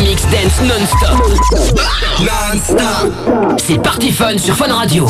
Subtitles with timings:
[0.00, 1.22] mix dance non-stop.
[2.20, 3.12] Non-stop.
[3.58, 5.06] C'est Party Fun sur Fun Radio.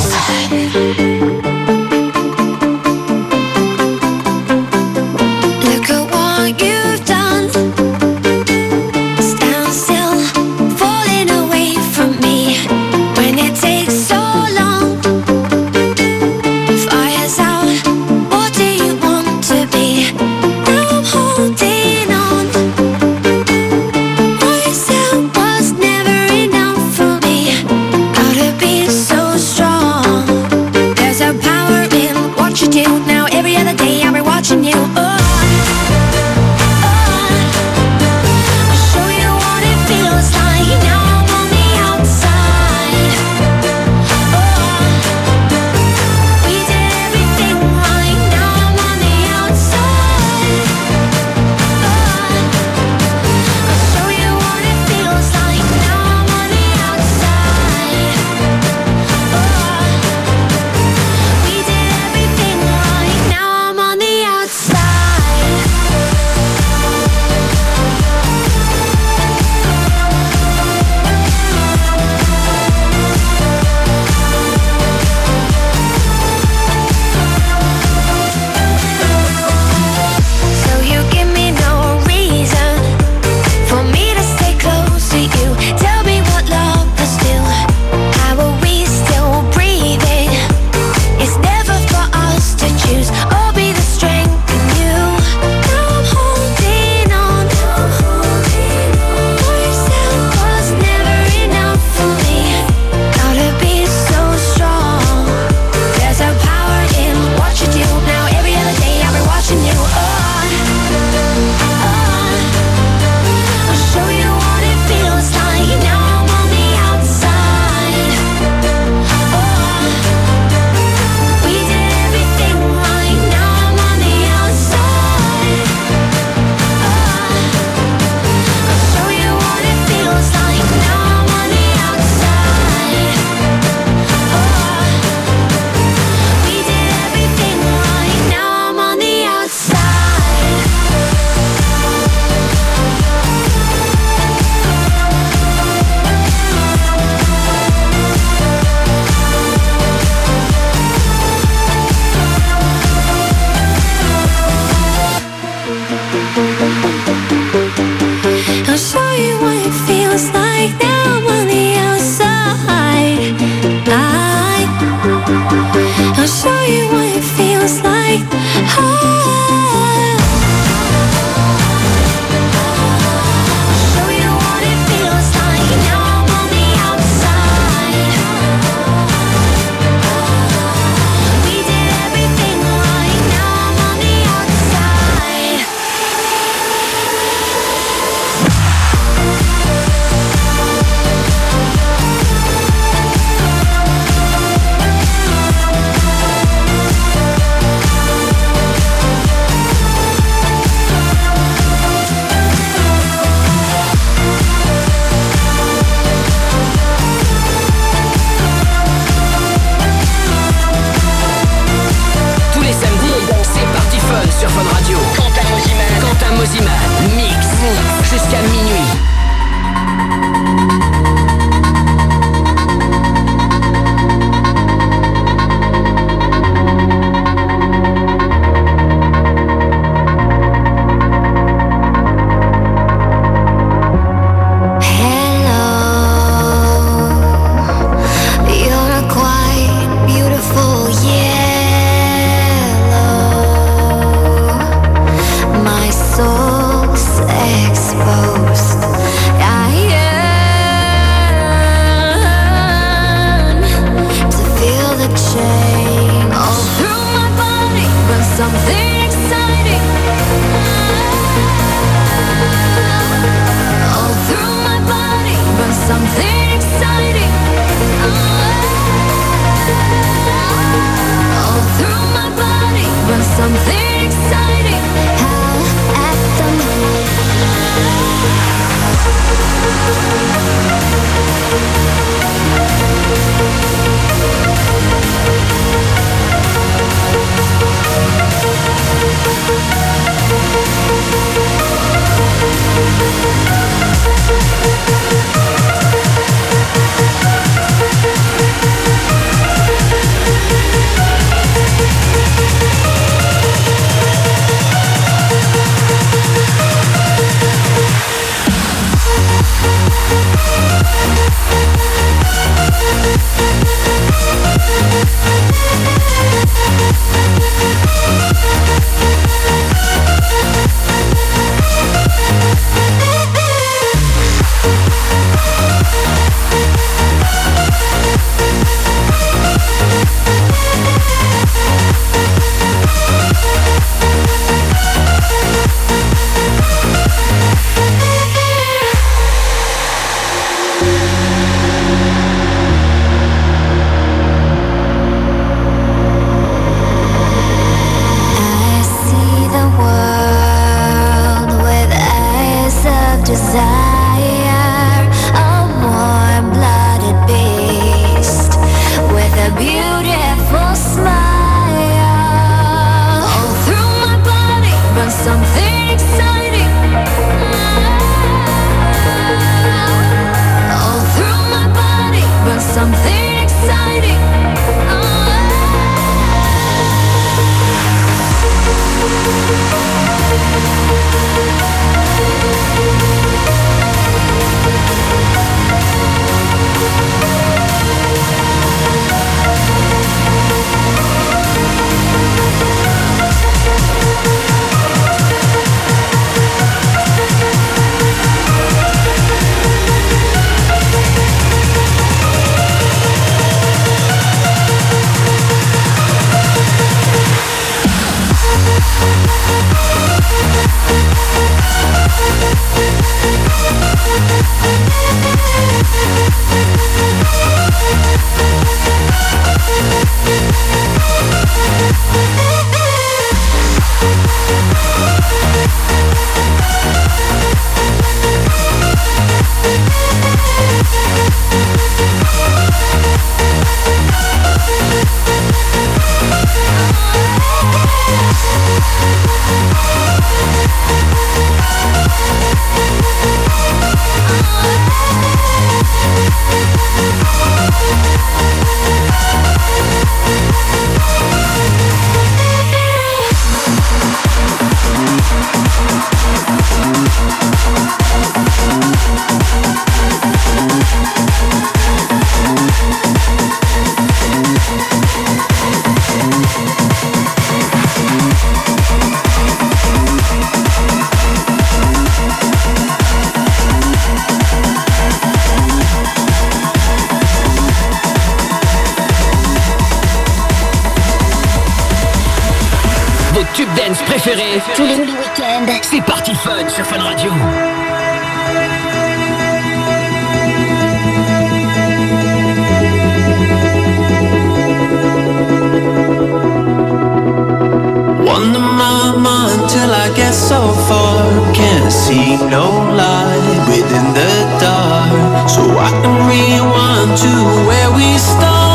[500.14, 501.55] get so far.
[501.55, 505.49] Can't see no light within the dark.
[505.49, 507.33] So I can rewind to
[507.66, 508.74] where we started.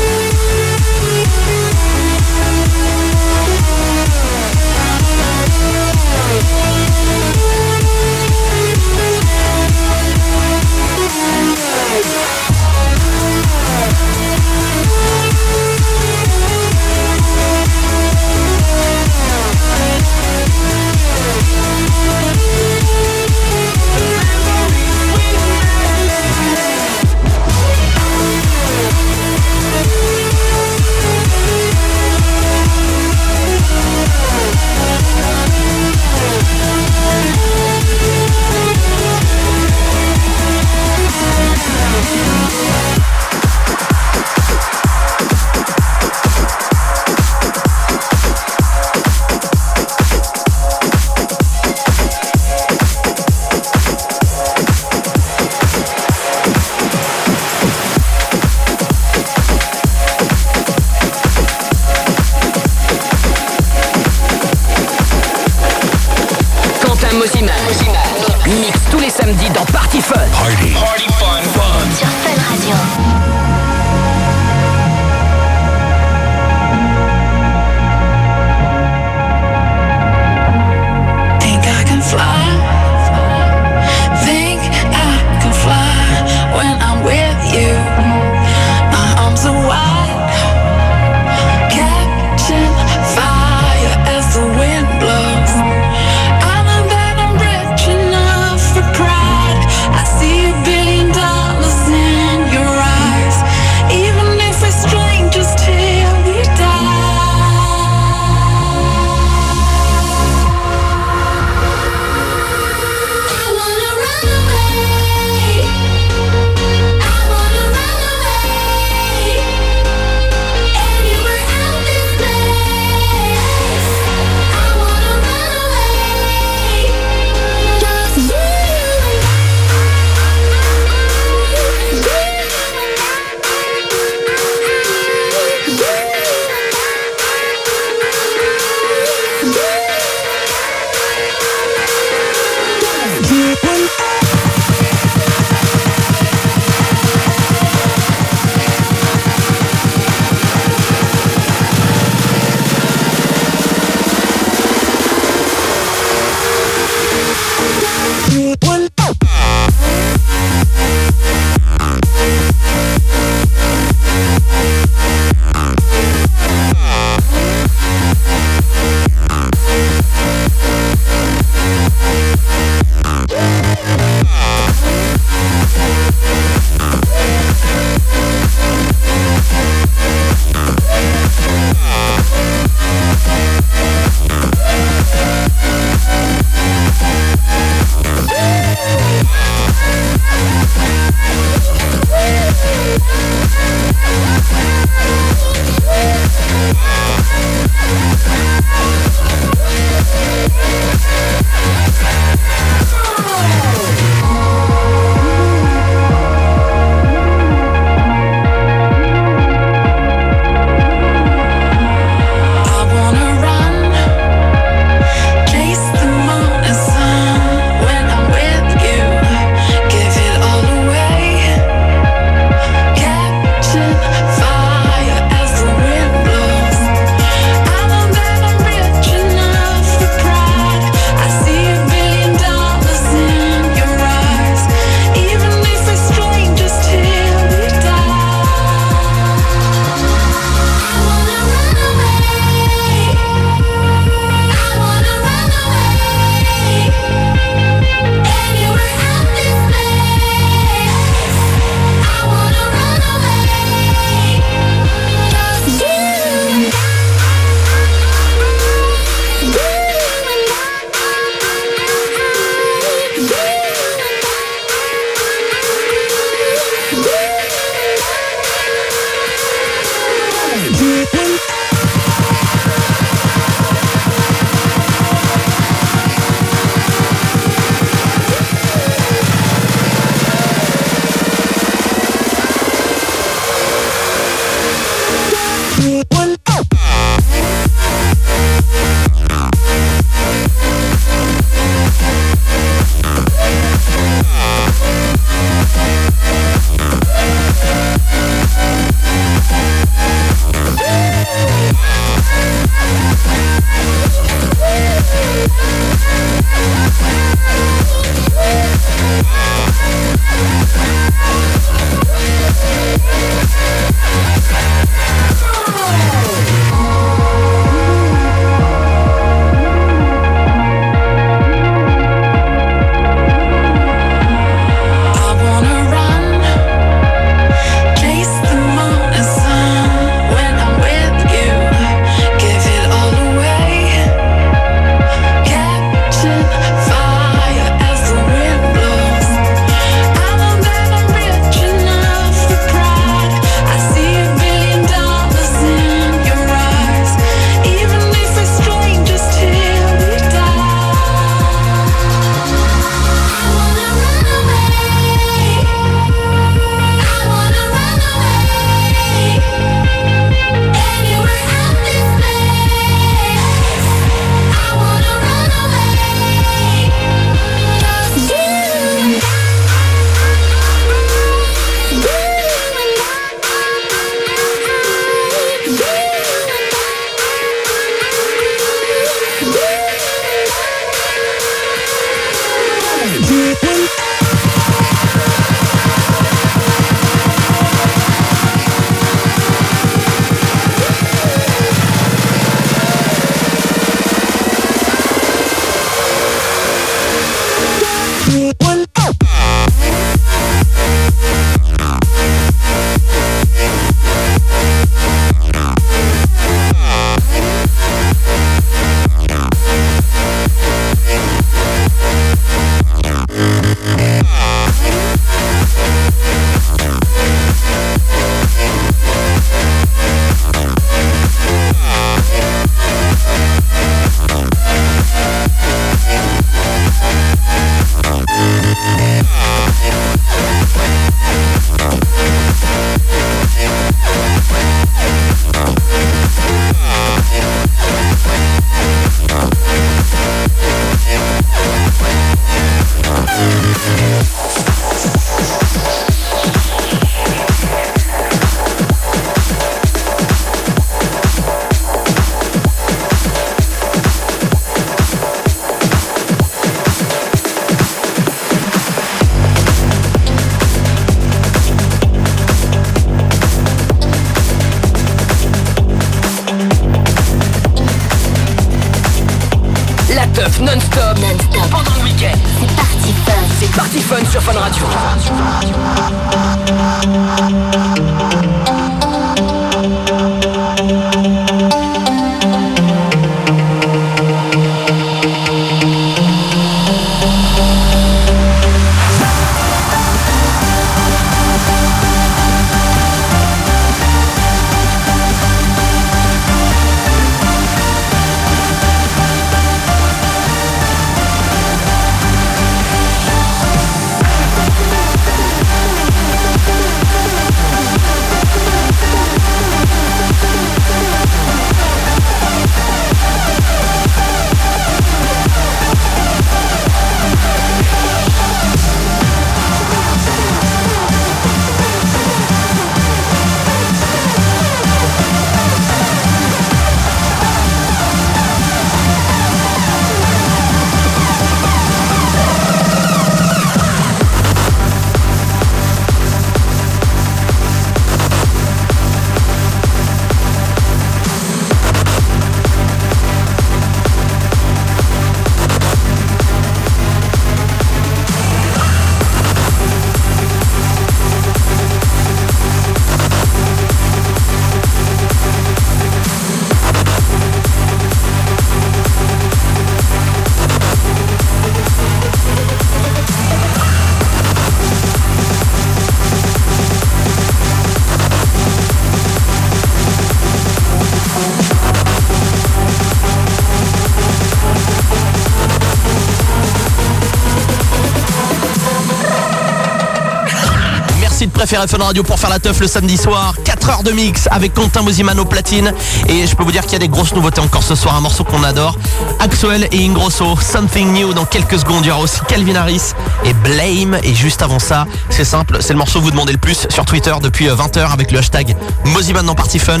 [581.80, 583.54] Préféré Fun Radio pour faire la teuf le samedi soir.
[583.64, 585.94] 4 heures de mix avec Quentin Mosimano platine.
[586.28, 588.16] Et je peux vous dire qu'il y a des grosses nouveautés encore ce soir.
[588.16, 588.98] Un morceau qu'on adore.
[589.38, 590.58] Axwell et Ingrosso.
[590.60, 592.04] Something New dans quelques secondes.
[592.04, 593.14] Il y aura aussi Calvin Harris
[593.44, 594.18] et Blame.
[594.22, 595.78] Et juste avant ça, c'est simple.
[595.80, 598.38] C'est le morceau que vous demandez le plus sur Twitter depuis 20h euh, avec le
[598.38, 600.00] hashtag Moziman dans Party Fun.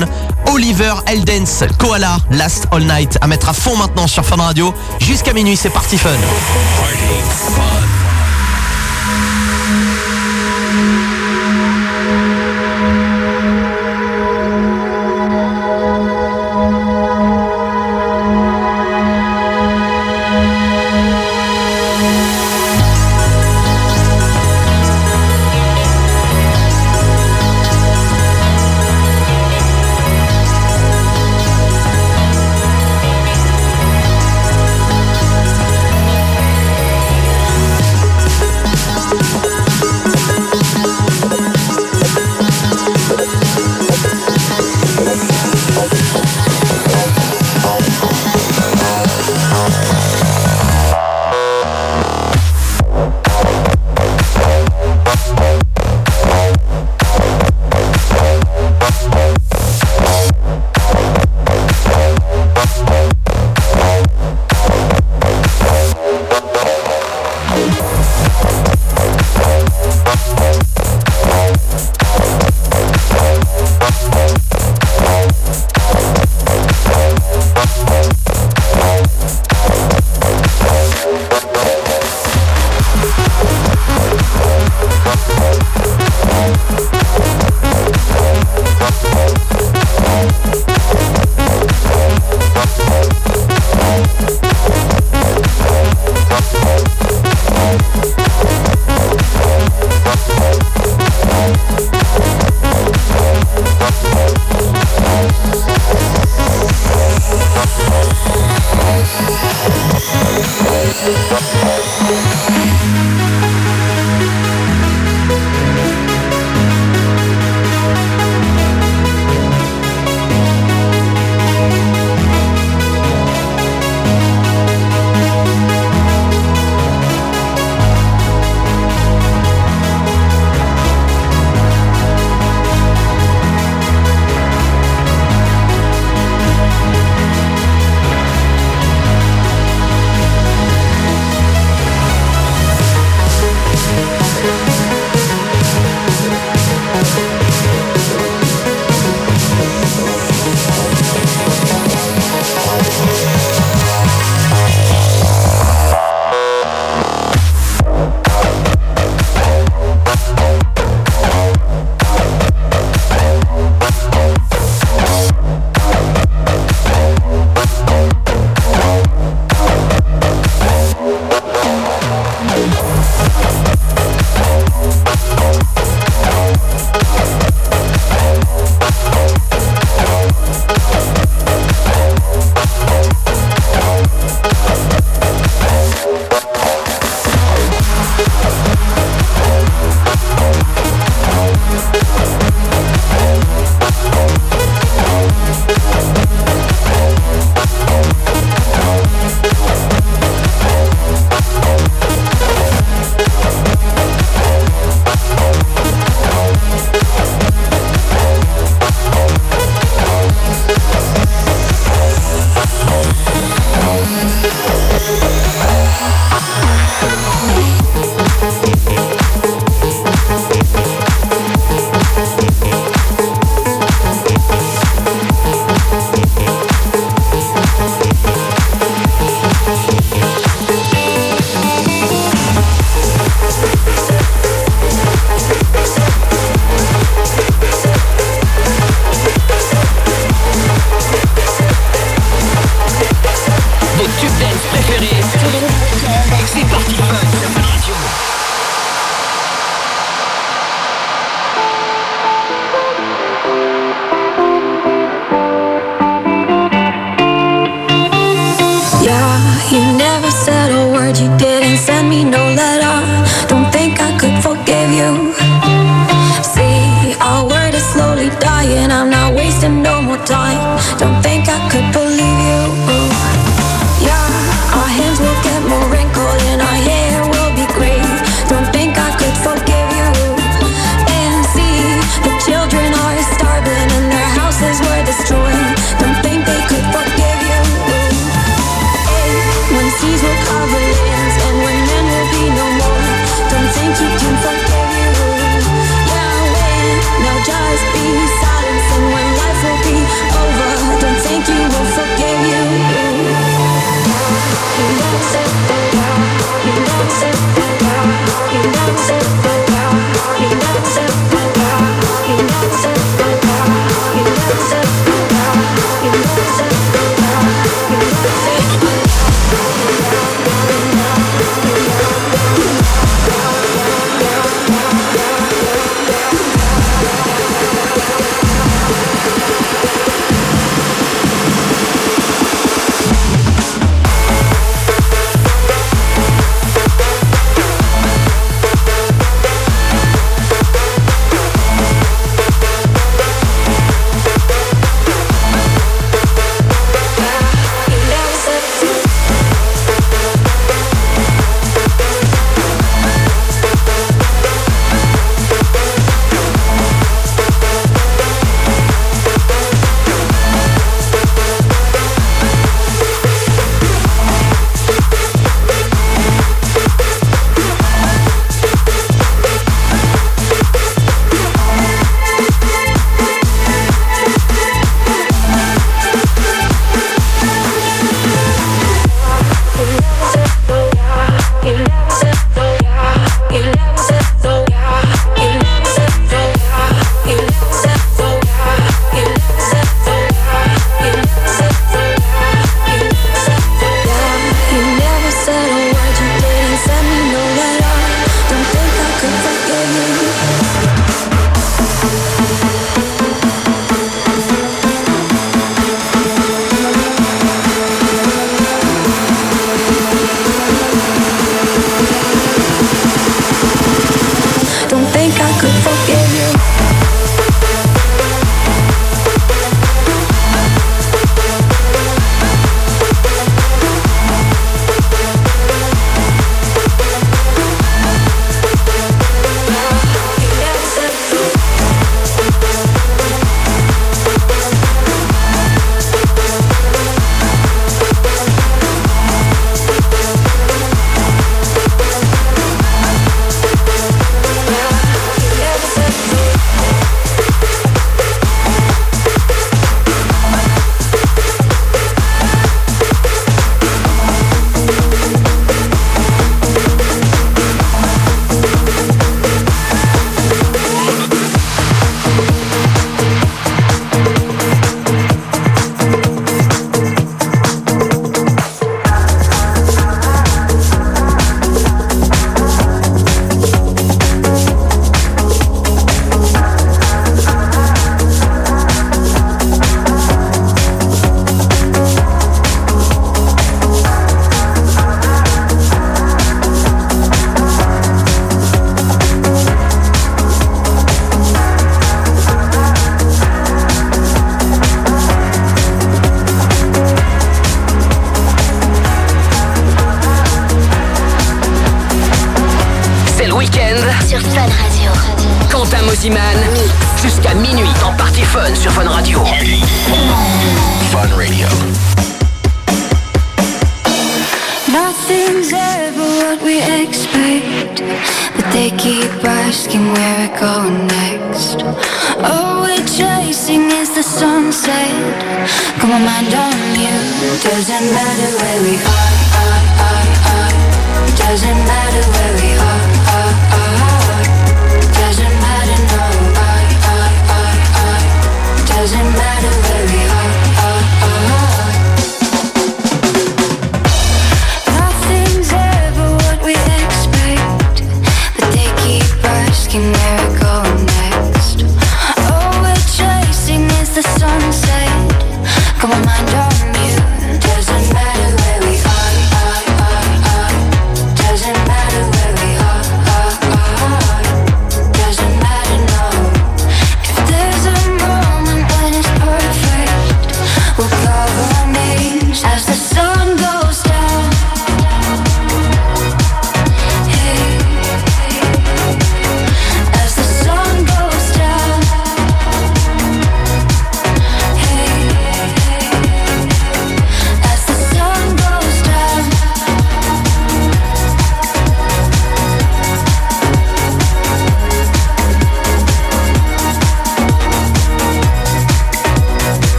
[0.52, 4.74] Oliver Eldens, Koala, Last All Night à mettre à fond maintenant sur Fun Radio.
[5.00, 6.10] Jusqu'à minuit, c'est Party Fun.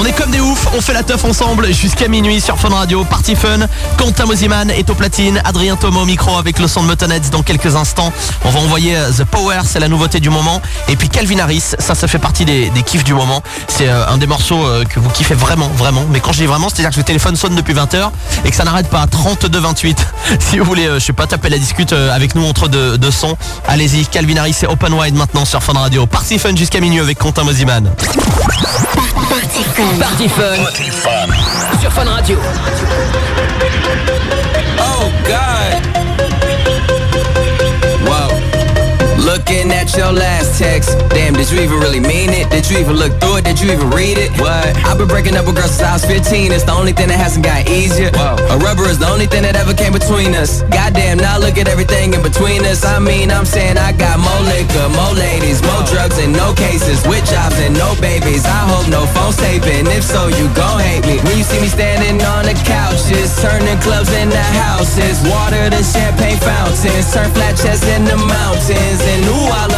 [0.00, 3.04] On est comme des oufs, on fait la teuf ensemble jusqu'à minuit sur Fun Radio,
[3.04, 3.66] Party Fun.
[3.96, 7.42] Quentin Mosiman est au platine, Adrien Thomas au micro avec le son de Motonheads dans
[7.42, 8.12] quelques instants.
[8.44, 10.62] On va envoyer euh, The Power, c'est la nouveauté du moment.
[10.86, 13.42] Et puis Calvin Harris, ça, ça fait partie des, kiffs du moment.
[13.66, 16.04] C'est euh, un des morceaux euh, que vous kiffez vraiment, vraiment.
[16.10, 18.10] Mais quand je dis vraiment, c'est-à-dire que le téléphone sonne depuis 20h
[18.44, 19.04] et que ça n'arrête pas.
[19.06, 19.96] 32-28.
[20.38, 23.36] Si vous voulez, je sais pas, taper la discute avec nous entre deux, sons,
[23.66, 24.06] allez-y.
[24.06, 26.06] Calvin Harris, c'est Open Wide maintenant sur Fun Radio.
[26.06, 27.90] Party Fun jusqu'à minuit avec Quentin Mosiman.
[29.96, 31.28] Party Fun Party Fun.
[31.80, 32.38] sur Fun Radio.
[34.78, 35.82] Oh God.
[38.06, 38.28] Whoa.
[39.24, 40.98] Looking at your last text.
[41.10, 42.50] Damn, did you even really mean it?
[42.50, 43.44] Did you even look through it?
[43.44, 44.30] Did you even read it?
[44.40, 44.76] What?
[44.84, 46.52] I've been breaking up with girls since I was 15.
[46.52, 48.10] It's the only thing that hasn't got easier.
[48.12, 48.36] Whoa.
[48.52, 50.62] A rubber is the only thing that ever came between us.
[50.68, 52.84] Goddamn, now look at everything in between us.
[52.84, 57.00] I mean, I'm saying I got more liquor, more ladies, more drugs, and no cases.
[57.08, 58.44] With jobs and no babies.
[58.44, 59.88] I hope no phone's taping.
[59.88, 61.16] If so, you gon' hate me.
[61.24, 65.22] When you see me standing on the couches, turning clubs into houses.
[65.24, 67.08] Water to champagne fountains.
[67.14, 69.00] Turn flat chests into mountains.
[69.00, 69.77] And ooh, I love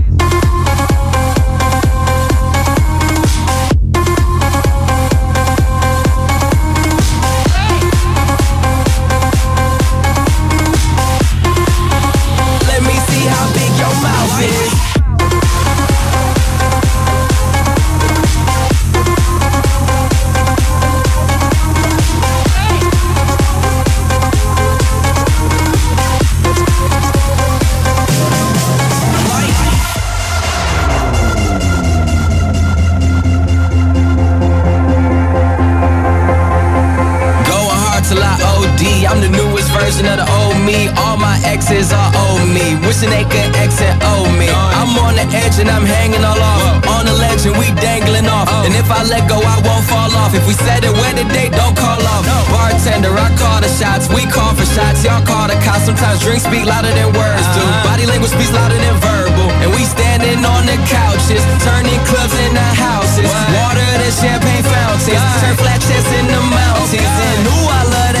[49.11, 50.31] Let go, I won't fall off.
[50.31, 52.23] If we said it where the date, don't call off.
[52.47, 54.07] Bartender, I call the shots.
[54.07, 55.03] We call for shots.
[55.03, 55.83] Y'all call the cops.
[55.85, 57.63] Sometimes drinks speak louder than words do.
[57.83, 59.51] Body language speaks louder than verbal.
[59.59, 63.27] And we standing on the couches, turning clubs into houses.
[63.27, 65.19] Water to champagne fountains.
[65.43, 66.95] Turn flat chests into mountains.
[66.95, 68.20] And ooh, I love that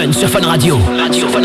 [0.00, 0.78] Fun sur Fun Radio.
[0.96, 1.42] Radio Fun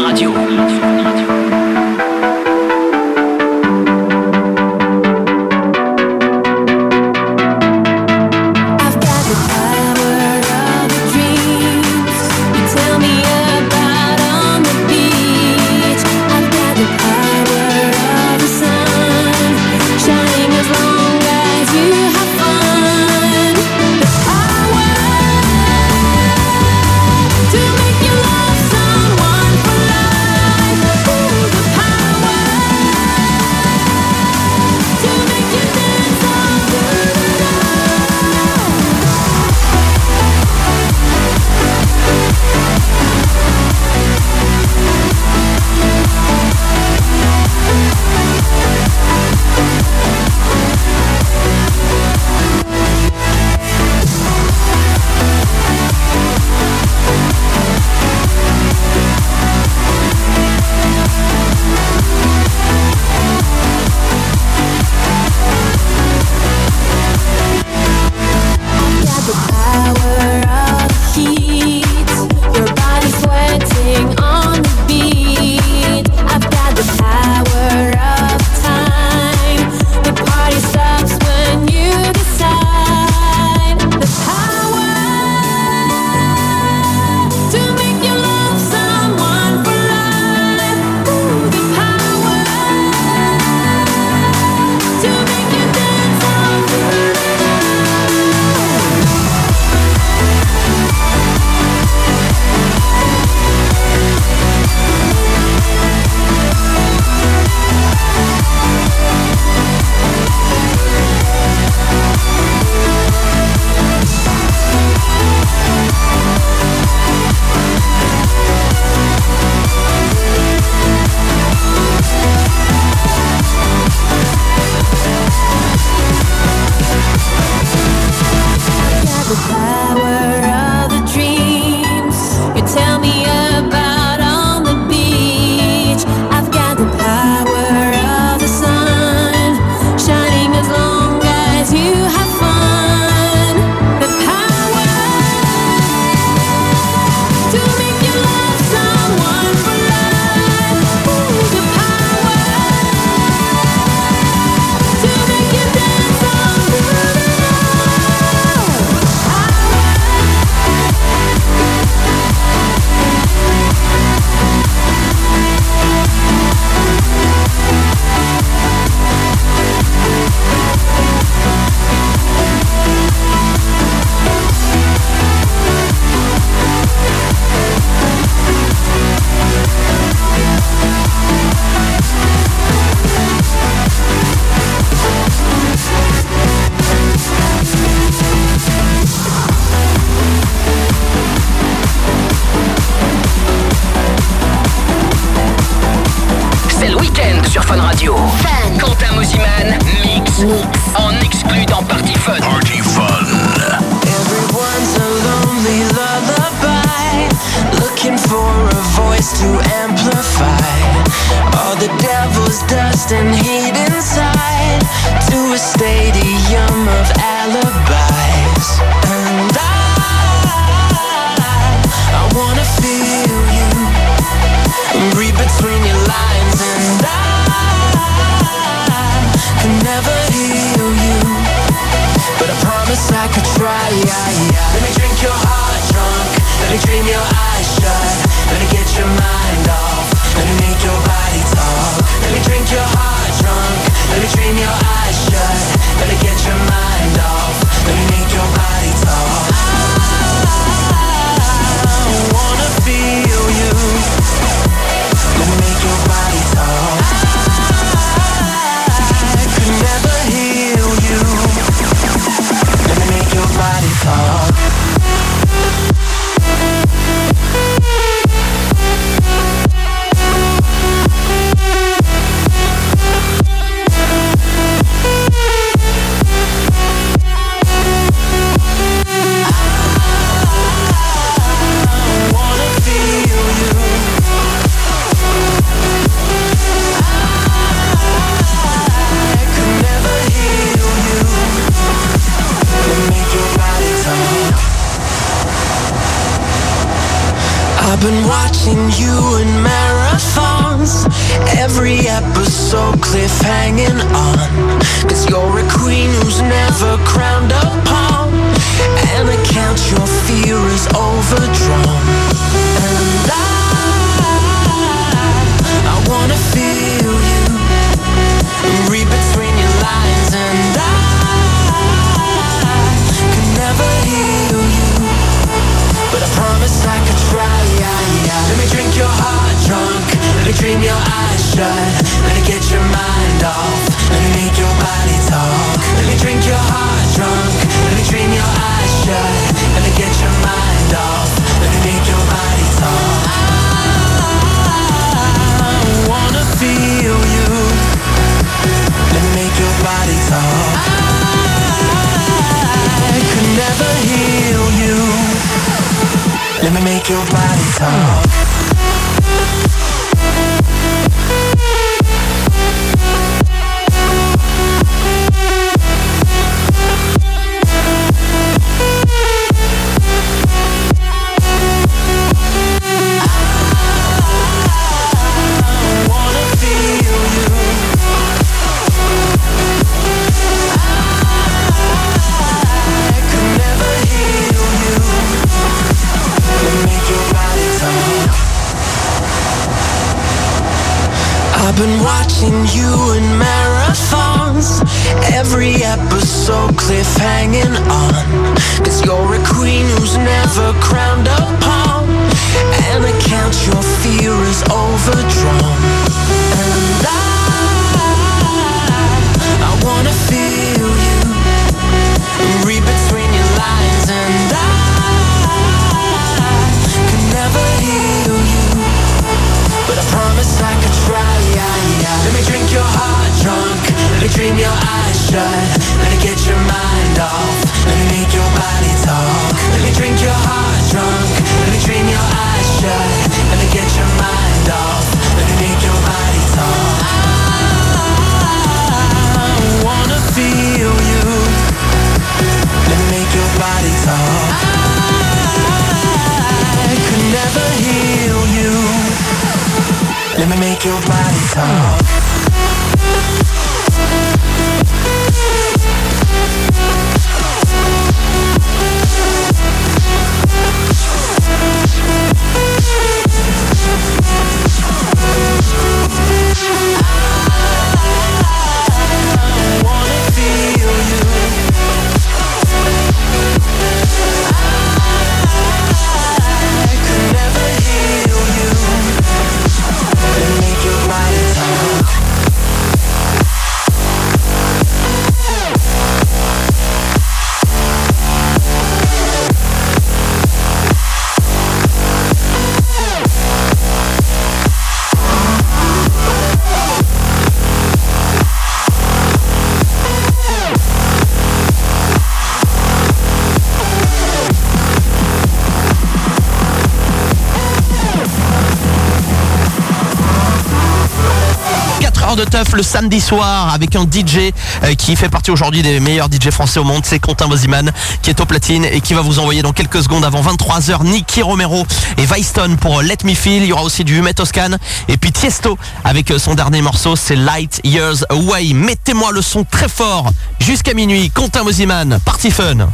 [512.35, 514.51] de teuf le samedi soir avec un DJ
[514.83, 517.03] euh, qui fait partie aujourd'hui des meilleurs DJ français au monde.
[517.05, 520.25] C'est Quentin Boziman qui est au platine et qui va vous envoyer dans quelques secondes
[520.25, 521.85] avant 23h Nicky Romero
[522.17, 523.63] et Weiston pour Let Me Feel.
[523.63, 524.71] Il y aura aussi du Humet Toscan
[525.07, 528.73] et puis Tiesto avec euh, son dernier morceau, c'est Light Years Away.
[528.73, 531.29] Mettez-moi le son très fort jusqu'à minuit.
[531.29, 532.87] Quentin Boziman, Party Fun.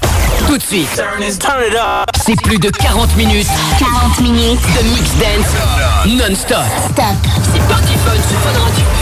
[0.48, 1.02] Tout de suite,
[2.26, 3.48] c'est plus de 40 minutes
[3.80, 4.60] 40 minutes.
[4.62, 6.64] de mix dance non-stop.
[6.92, 7.06] Stop.
[7.54, 9.01] C'est Party Fun sur Fun Radio.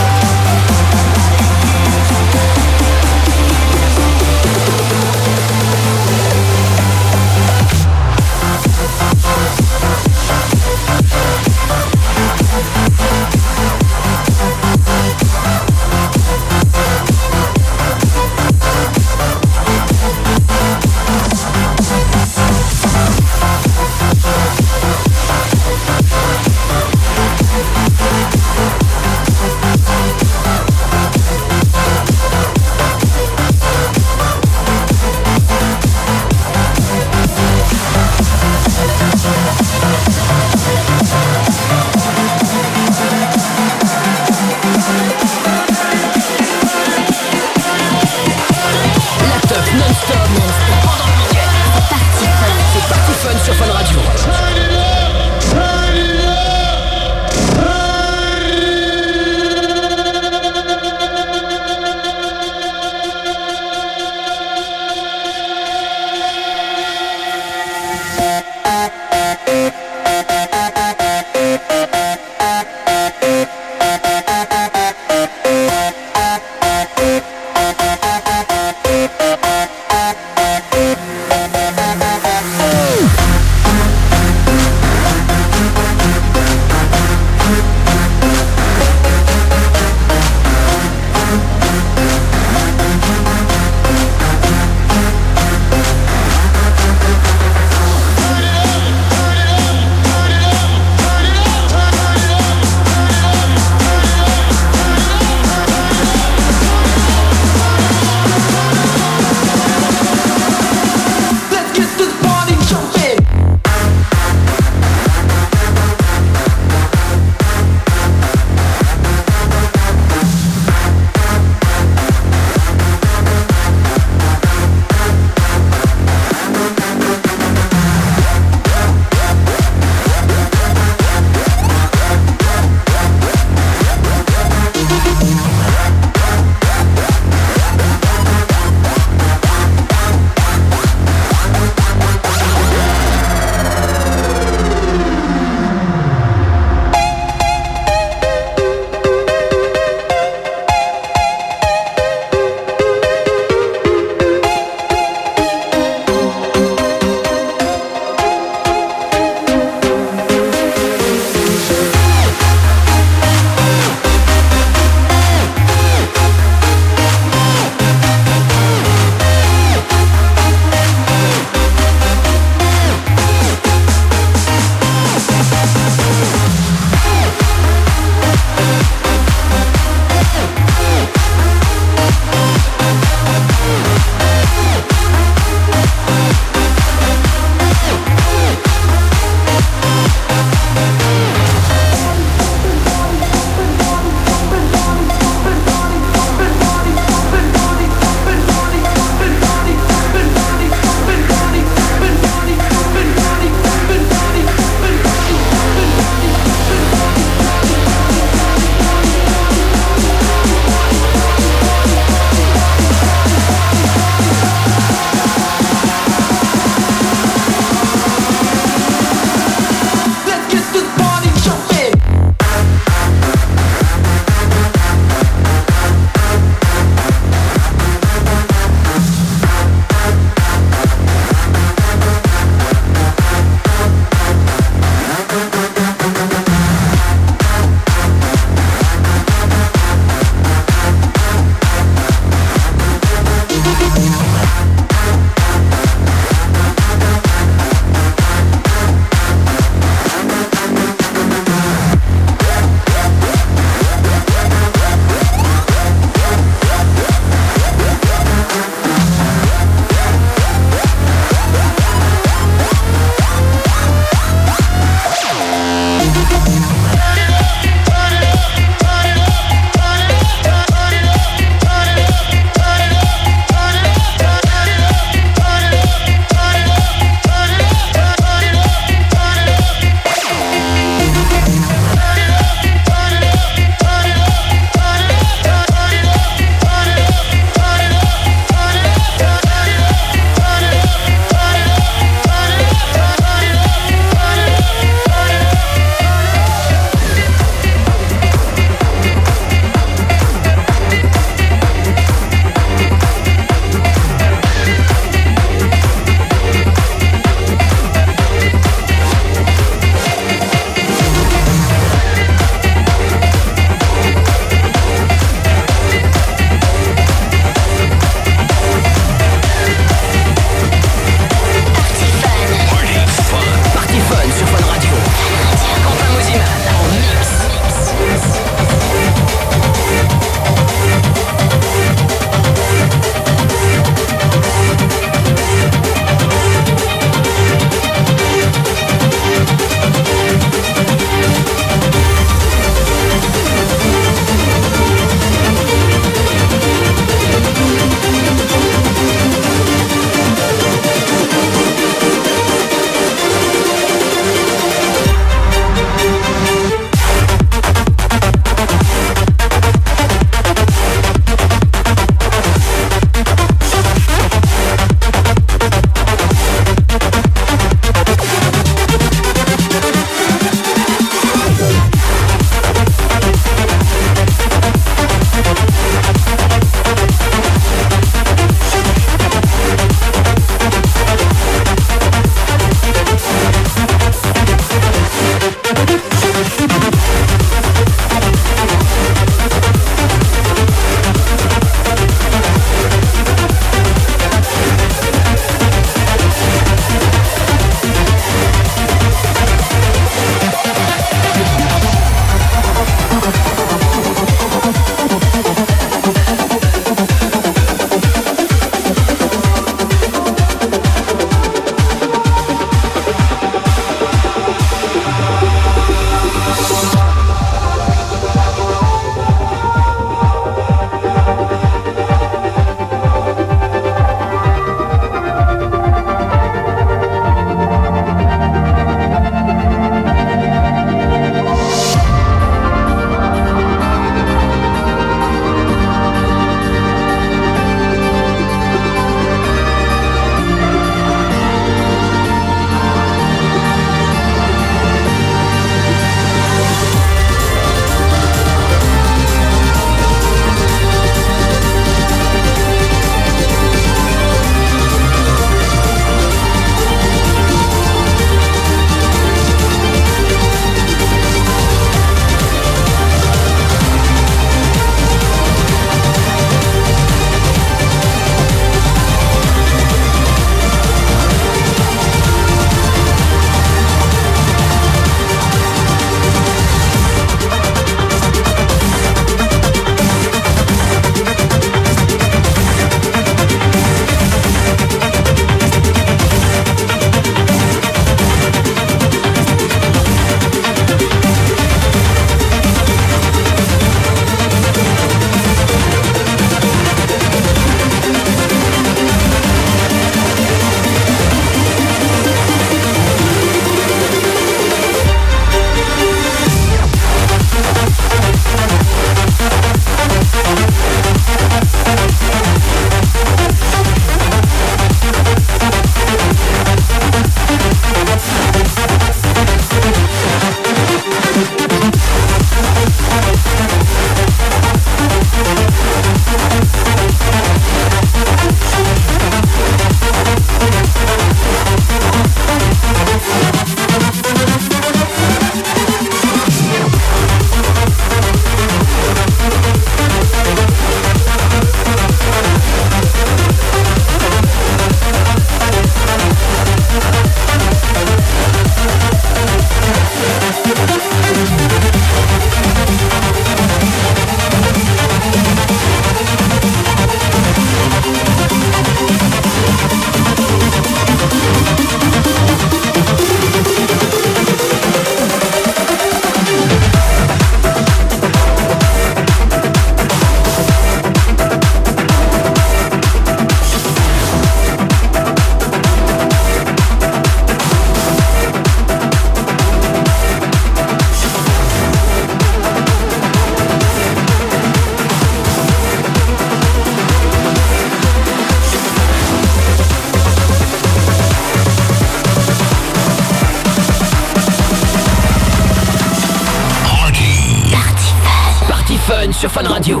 [599.42, 600.00] Sur Fun Radio.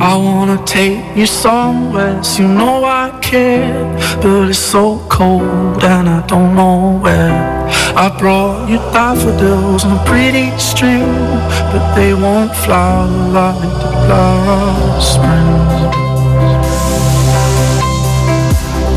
[0.00, 3.84] I wanna take you somewhere, so you know I care.
[4.20, 7.51] But it's so cold and I don't know where.
[8.02, 11.06] I brought you daffodils on a pretty string,
[11.70, 15.22] but they won't flower like the blossoms.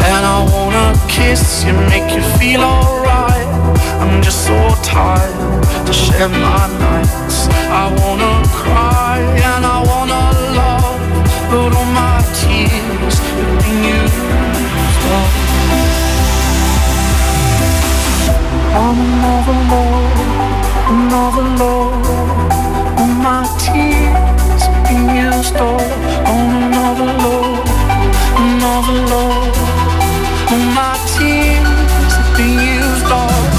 [0.09, 3.45] And I wanna kiss you, make you feel alright.
[4.01, 7.47] I'm just so tired to share my nights.
[7.69, 10.23] I wanna cry and I wanna
[10.57, 10.97] love,
[11.51, 14.24] but all my tears have been
[18.77, 20.17] Another load,
[20.91, 22.51] an overload.
[22.99, 25.81] All my tears being used up.
[26.27, 26.65] All
[30.75, 33.54] my tears being used up.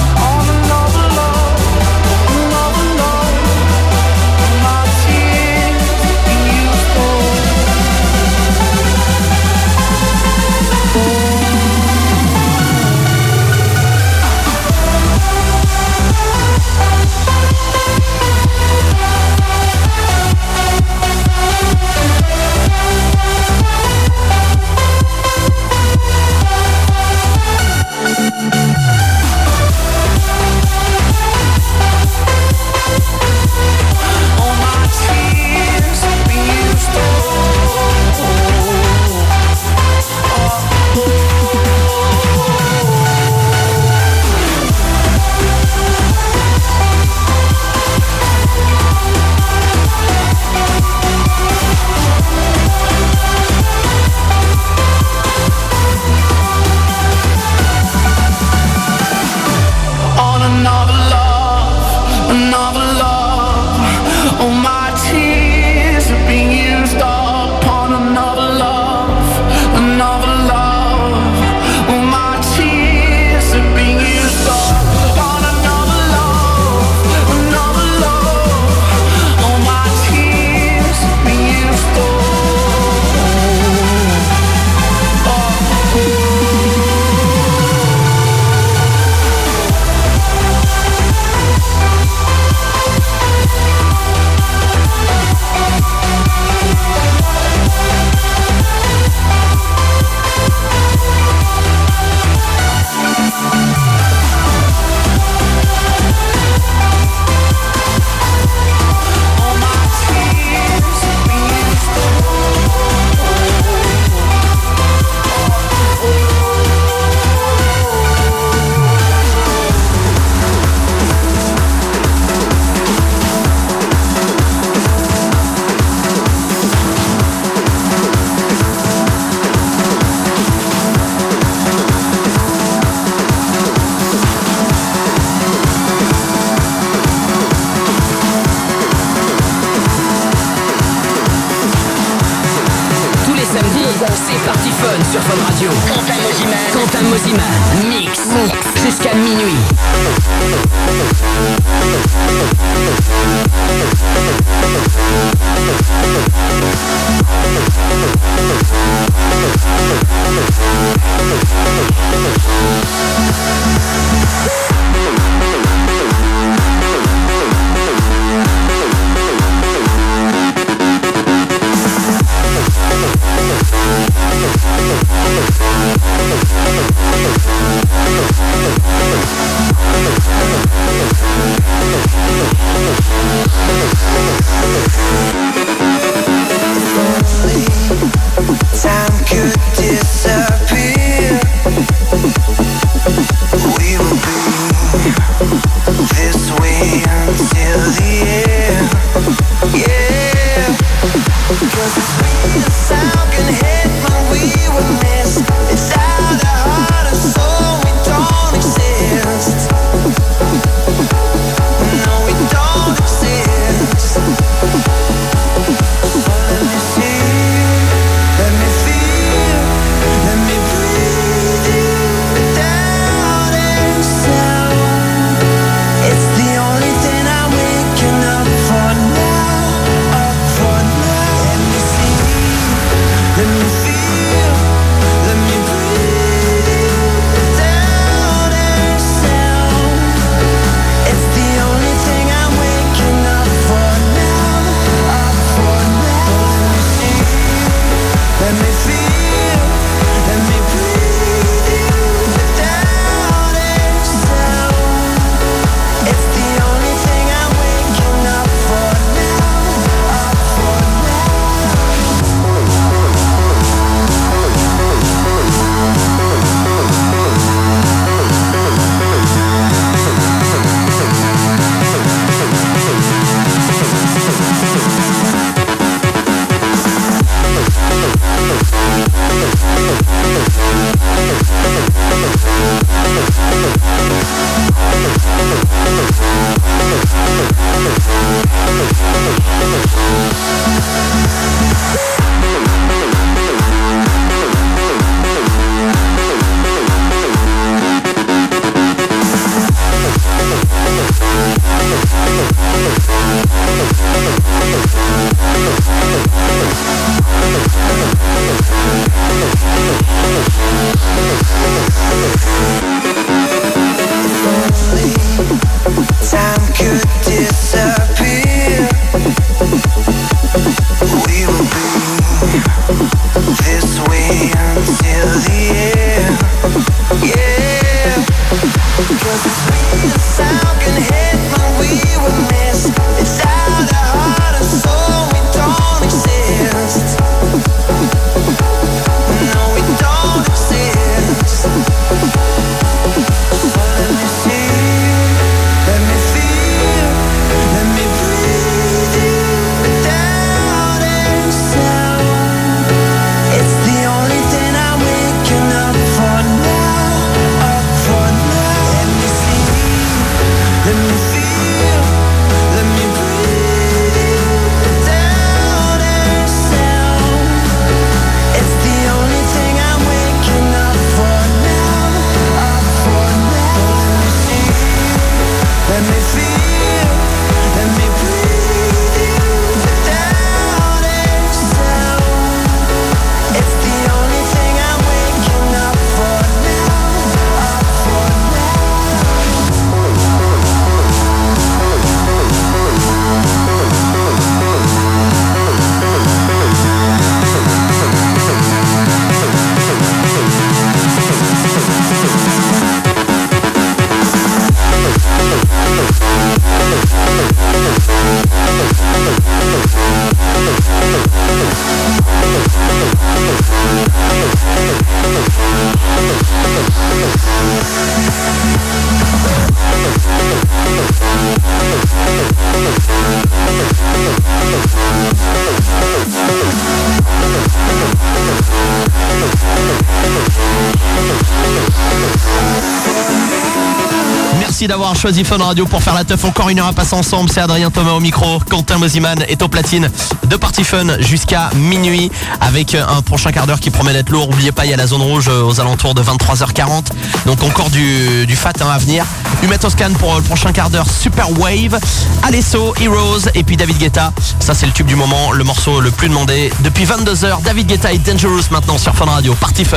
[434.76, 436.44] Merci d'avoir choisi Fun Radio pour faire la teuf.
[436.44, 437.50] Encore une heure à passer ensemble.
[437.50, 438.58] C'est Adrien Thomas au micro.
[438.68, 440.10] Quentin Moziman est au platine
[440.44, 442.30] de Party Fun jusqu'à minuit
[442.60, 444.50] avec un prochain quart d'heure qui promet d'être lourd.
[444.50, 447.06] N'oubliez pas, il y a la zone rouge euh, aux alentours de 23h40.
[447.46, 449.24] Donc encore du, fat hein, à venir.
[449.62, 451.06] Humet Toscan pour euh, le prochain quart d'heure.
[451.08, 451.98] Super Wave,
[452.42, 454.30] Alesso, Heroes et puis David Guetta.
[454.60, 456.70] Ça c'est le tube du moment, le morceau le plus demandé.
[456.80, 459.54] Depuis 22h, David Guetta et Dangerous maintenant sur Fun Radio.
[459.54, 459.96] Party Fun.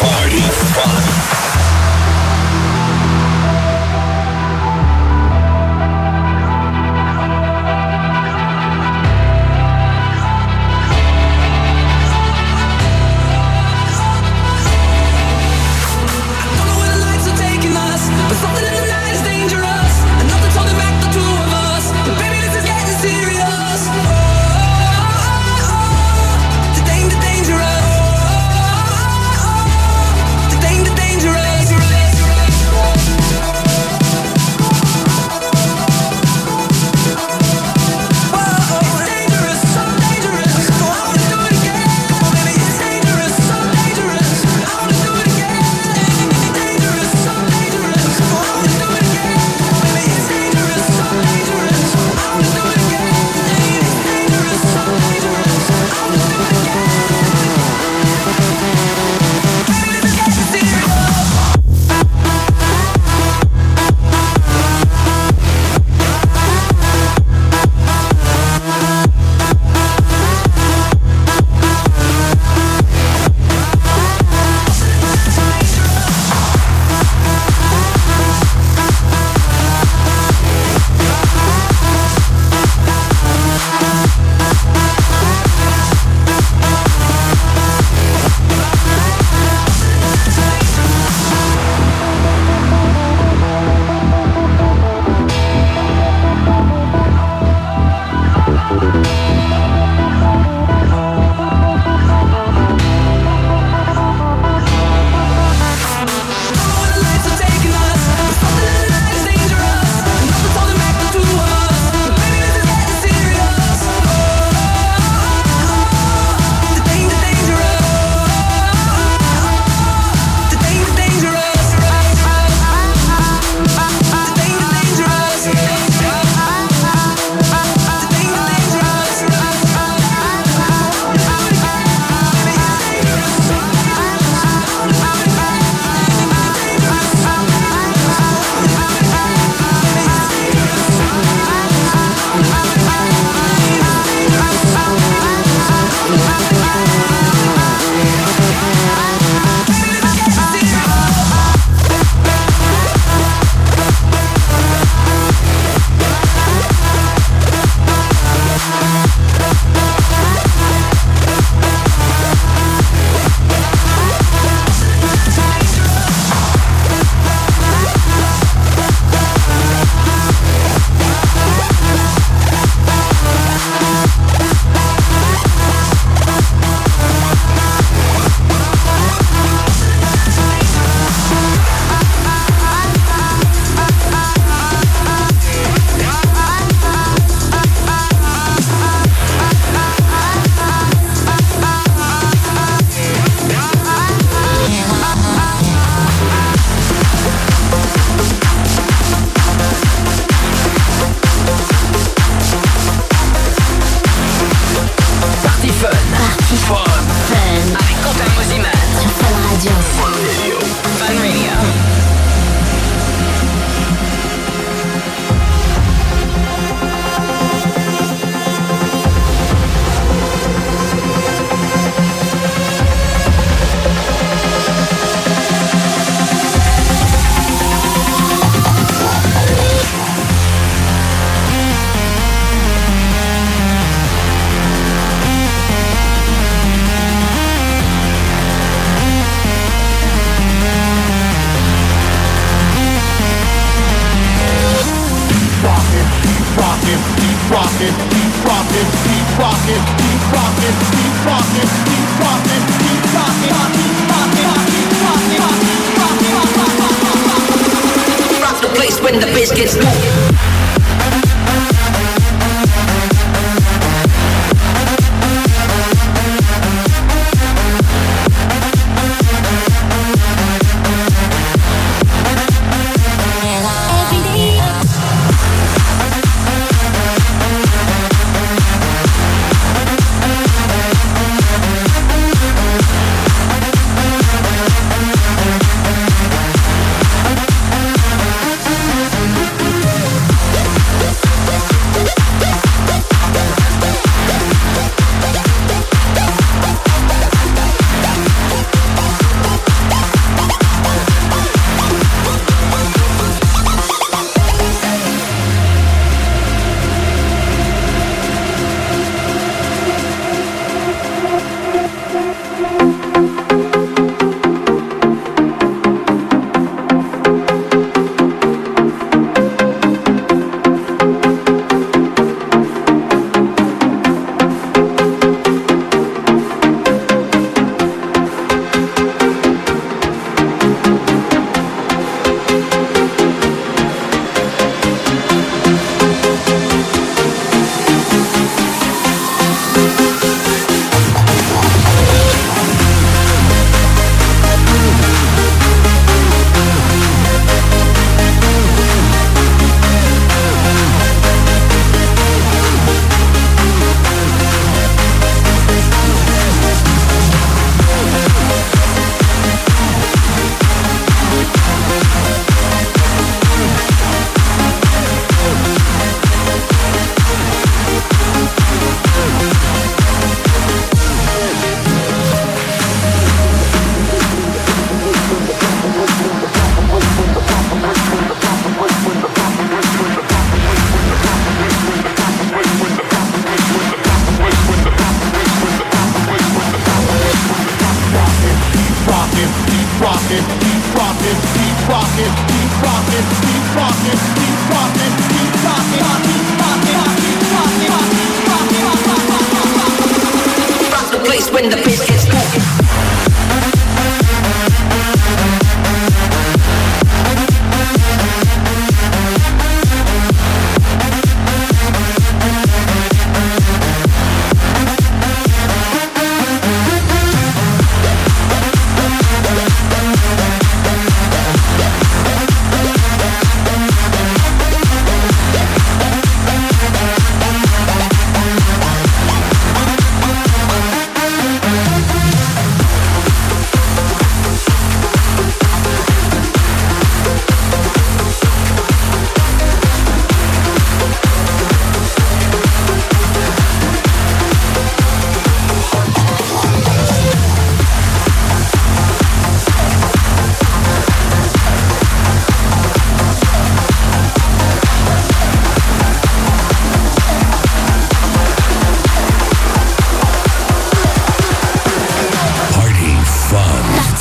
[0.00, 0.42] Party,
[0.74, 1.61] fun.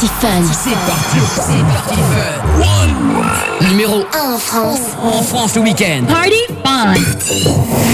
[0.01, 0.41] Party Fun.
[0.51, 1.99] C'est parti, c'est parti
[3.59, 3.67] fun.
[3.67, 4.79] Numéro 1 en France.
[5.03, 6.05] en France le week-end.
[6.07, 6.95] Party Fun.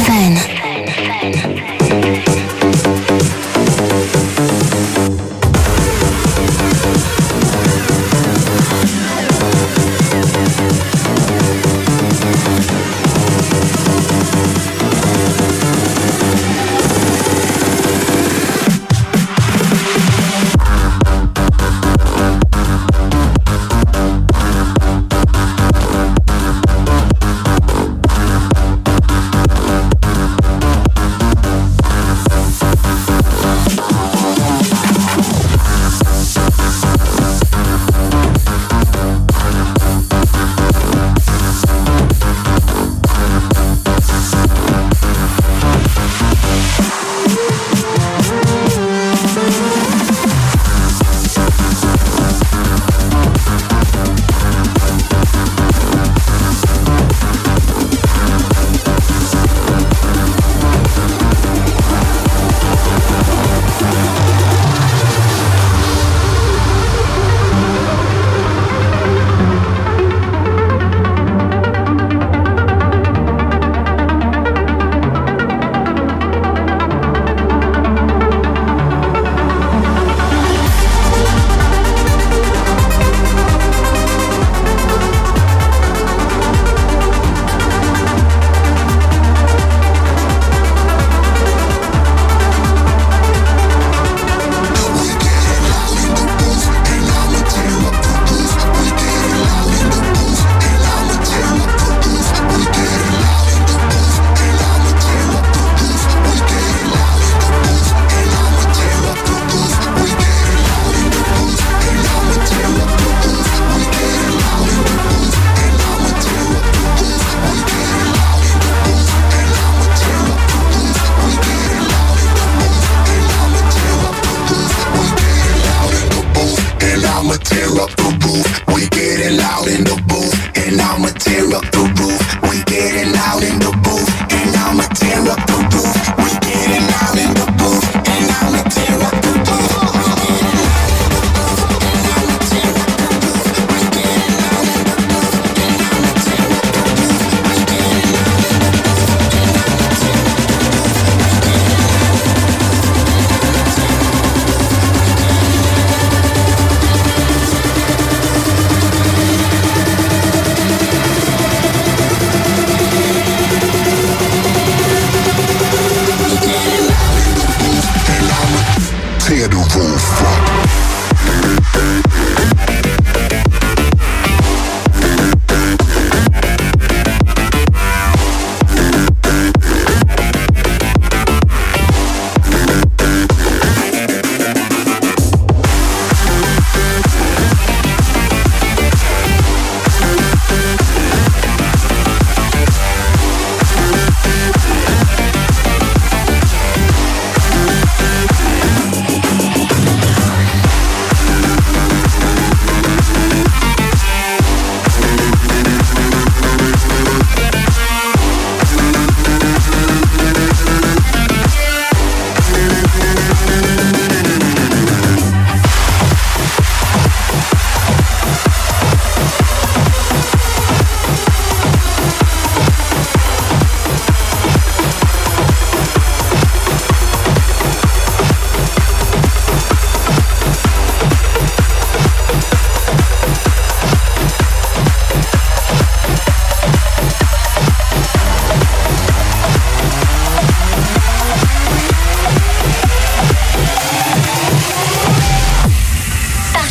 [0.06, 0.36] Fun.
[1.90, 2.27] Thank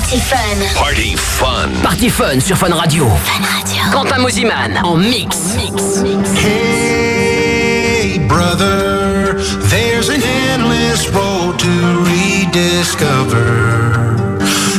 [0.06, 0.56] Party Fun.
[0.76, 1.82] Party Fun.
[1.82, 3.08] Party Fun sur Fun Radio.
[3.08, 3.82] Fun Radio.
[3.90, 5.36] Quentin Mosiman en mix.
[5.56, 6.38] mix.
[6.38, 9.34] Hey, brother,
[9.68, 13.56] there's an endless road to rediscover.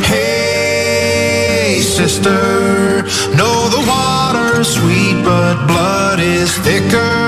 [0.02, 3.04] Hey, sister,
[3.36, 7.27] know the water's sweet, but blood is thicker.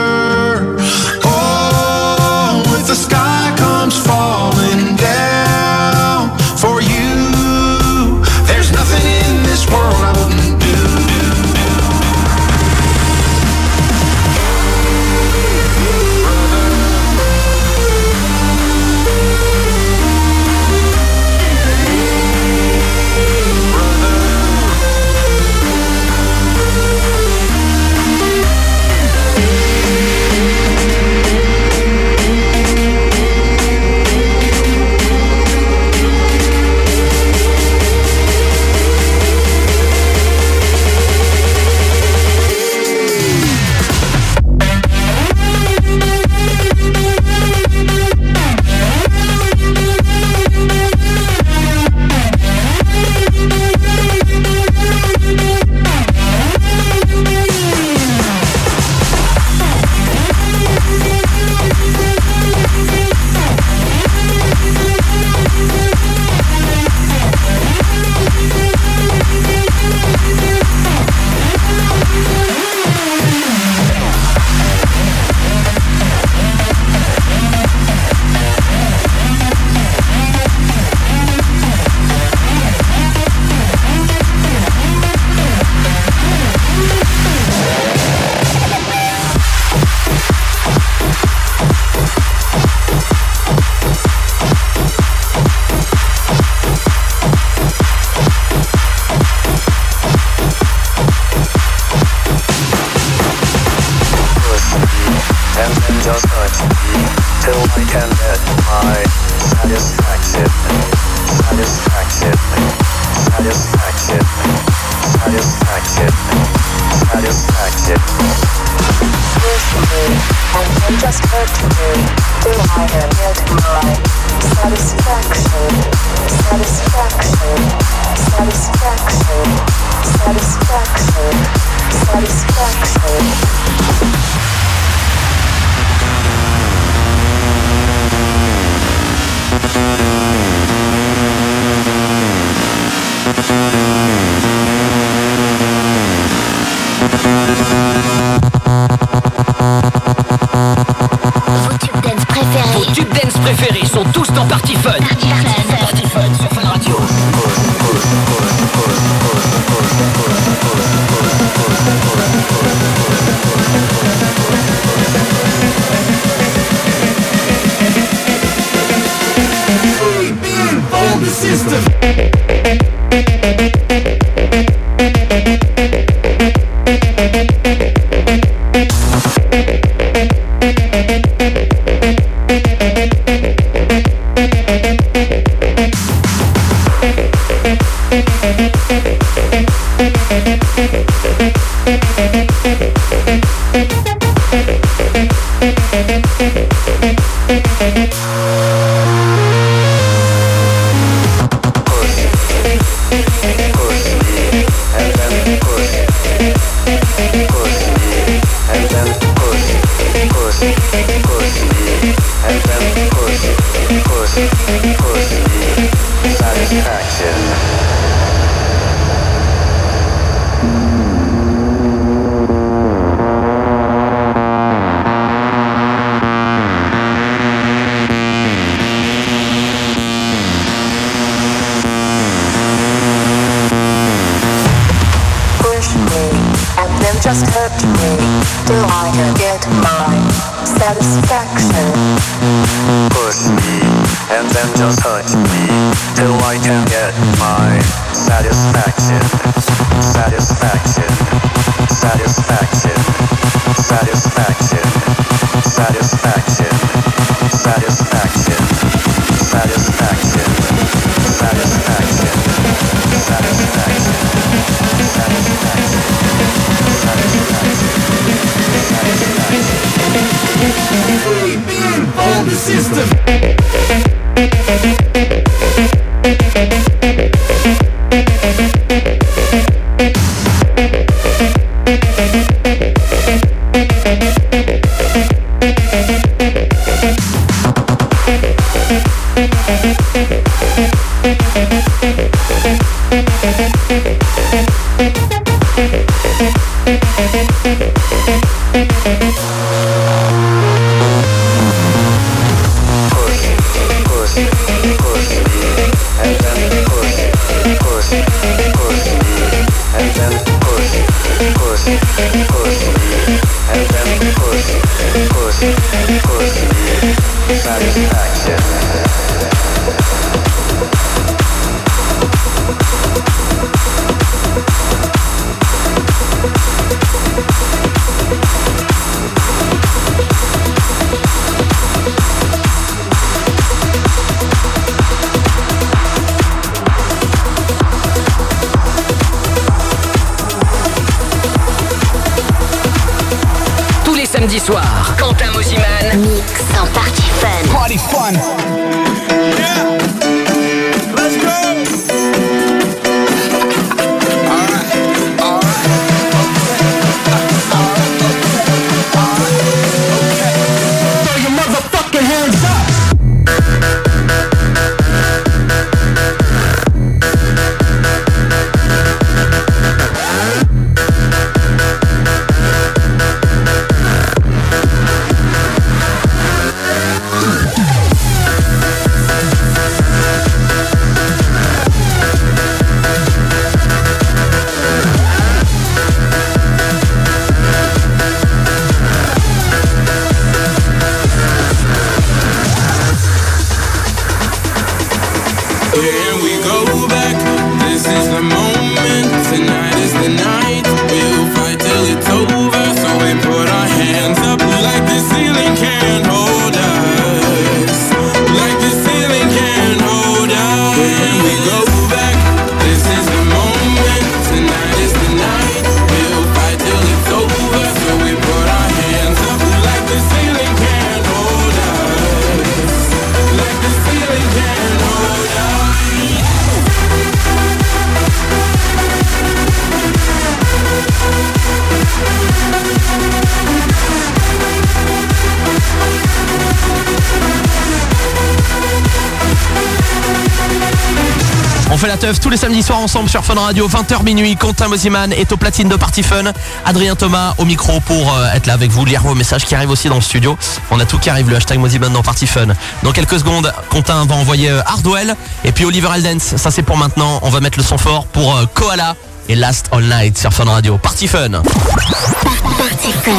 [442.37, 445.89] tous les samedis soirs ensemble sur Fun Radio 20h minuit Quentin Mosiman est au platine
[445.89, 446.43] de Party Fun.
[446.85, 449.89] Adrien Thomas au micro pour euh, être là avec vous lire vos messages qui arrivent
[449.89, 450.55] aussi dans le studio.
[450.91, 452.67] On a tout qui arrive le hashtag Mosiman dans Party Fun.
[453.01, 456.57] Dans quelques secondes Quentin va envoyer euh, Hardwell et puis Oliver Eldens.
[456.57, 457.39] Ça c'est pour maintenant.
[457.41, 459.15] On va mettre le son fort pour euh, Koala
[459.47, 460.99] et Last All Night sur Fun Radio.
[460.99, 461.49] Party Fun.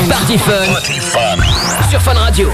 [0.08, 1.90] Party Fun.
[1.90, 2.50] Sur Fun Radio.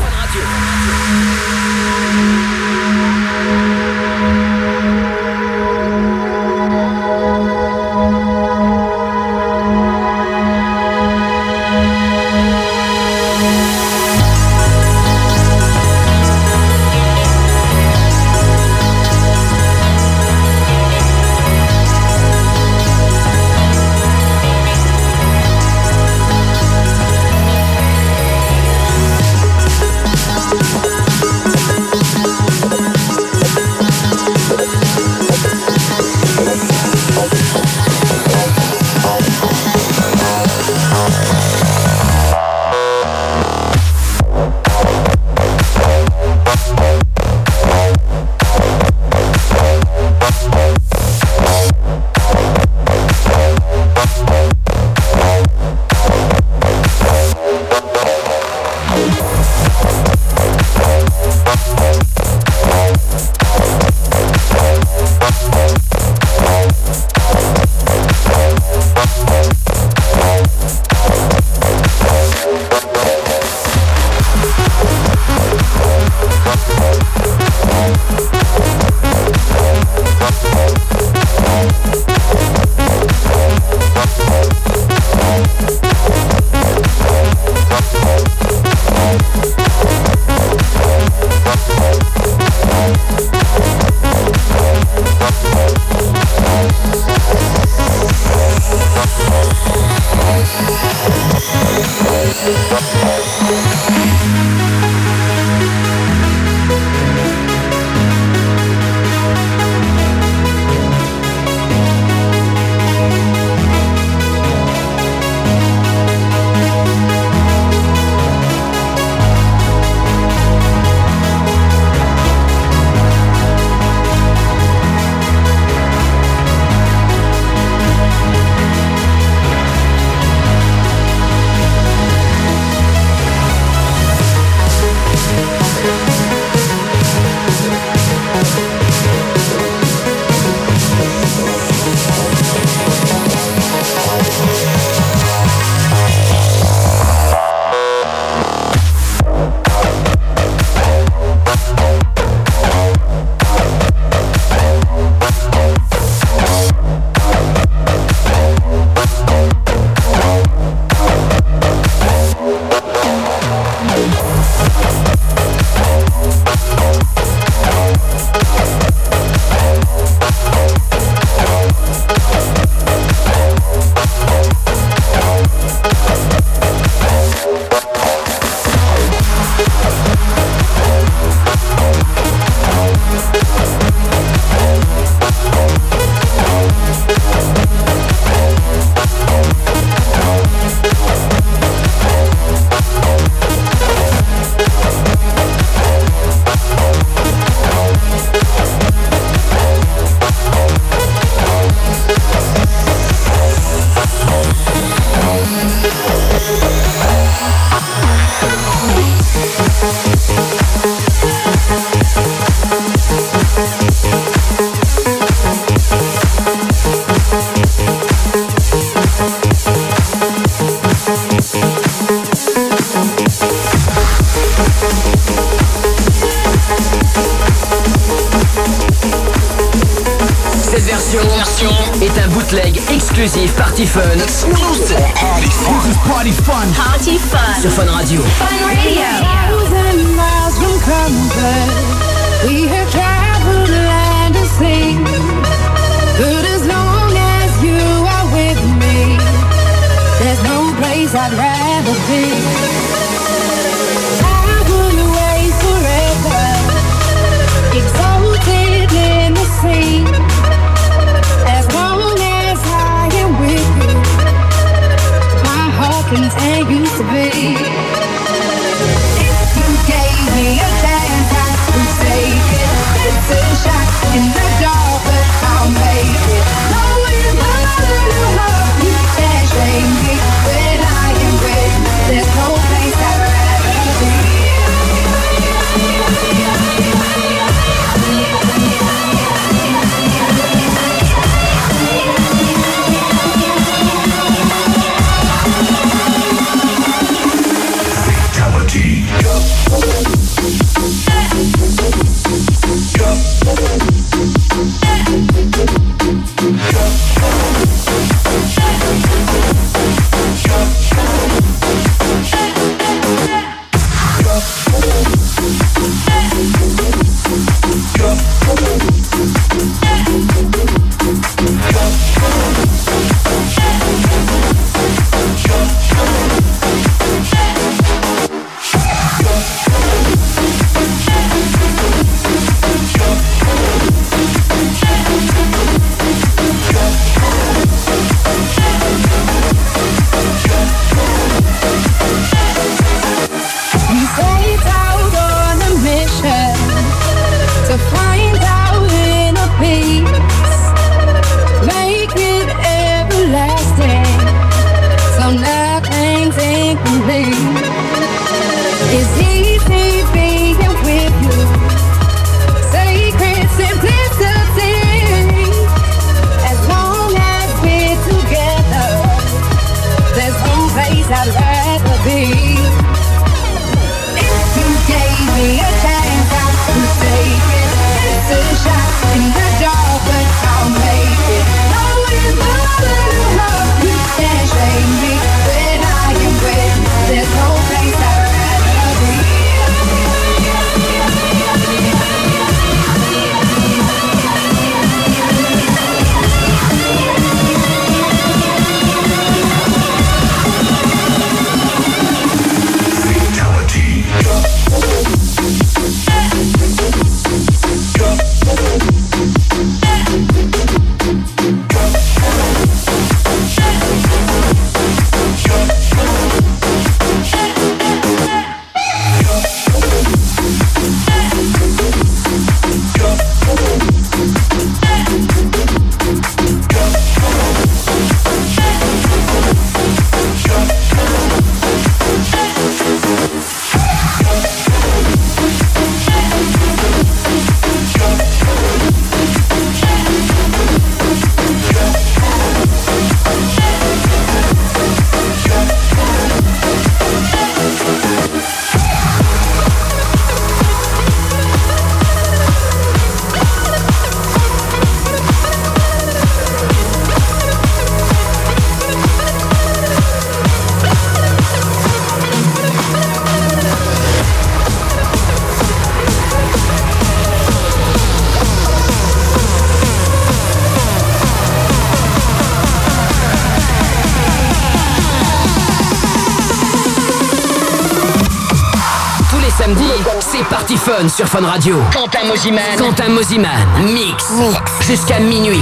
[480.86, 481.82] fun sur Fun Radio.
[481.92, 482.62] Quentin Moziman.
[482.78, 483.50] Quentin Moziman.
[483.92, 484.30] Mix.
[484.38, 484.86] Mix.
[484.86, 485.58] Jusqu'à minuit.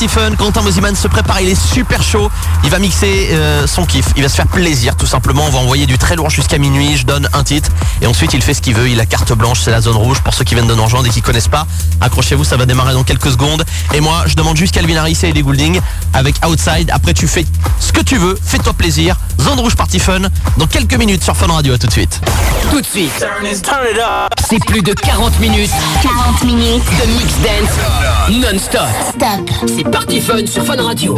[0.00, 2.30] Stephen, Quentin Mosiman se prépare, il est super chaud.
[2.64, 5.44] Il va mixer euh, son kiff, il va se faire plaisir tout simplement.
[5.44, 7.68] On va envoyer du très loin jusqu'à minuit, je donne un titre.
[8.00, 10.22] Et ensuite il fait ce qu'il veut, il a carte blanche, c'est la zone rouge
[10.22, 11.66] pour ceux qui viennent de Nangeande et qui ne connaissent pas.
[12.00, 13.62] Accrochez-vous, ça va démarrer dans quelques secondes.
[13.92, 15.78] Et moi je demande juste Calvin Harris et Ellie Goulding
[16.14, 16.90] avec Outside.
[16.90, 17.44] Après tu fais
[17.78, 19.16] ce que tu veux, fais-toi plaisir.
[19.40, 20.20] Zone Rouge Party Fun,
[20.56, 22.20] dans quelques minutes sur Fun Radio, à tout de suite.
[22.70, 23.26] Tout de suite,
[24.48, 25.70] c'est plus de 40 minutes.
[26.02, 28.80] 40 minutes de mix dance non-stop.
[29.08, 29.50] Stop.
[29.66, 31.16] C'est Party Fun sur Fun Radio.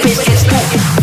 [0.00, 0.97] It's place.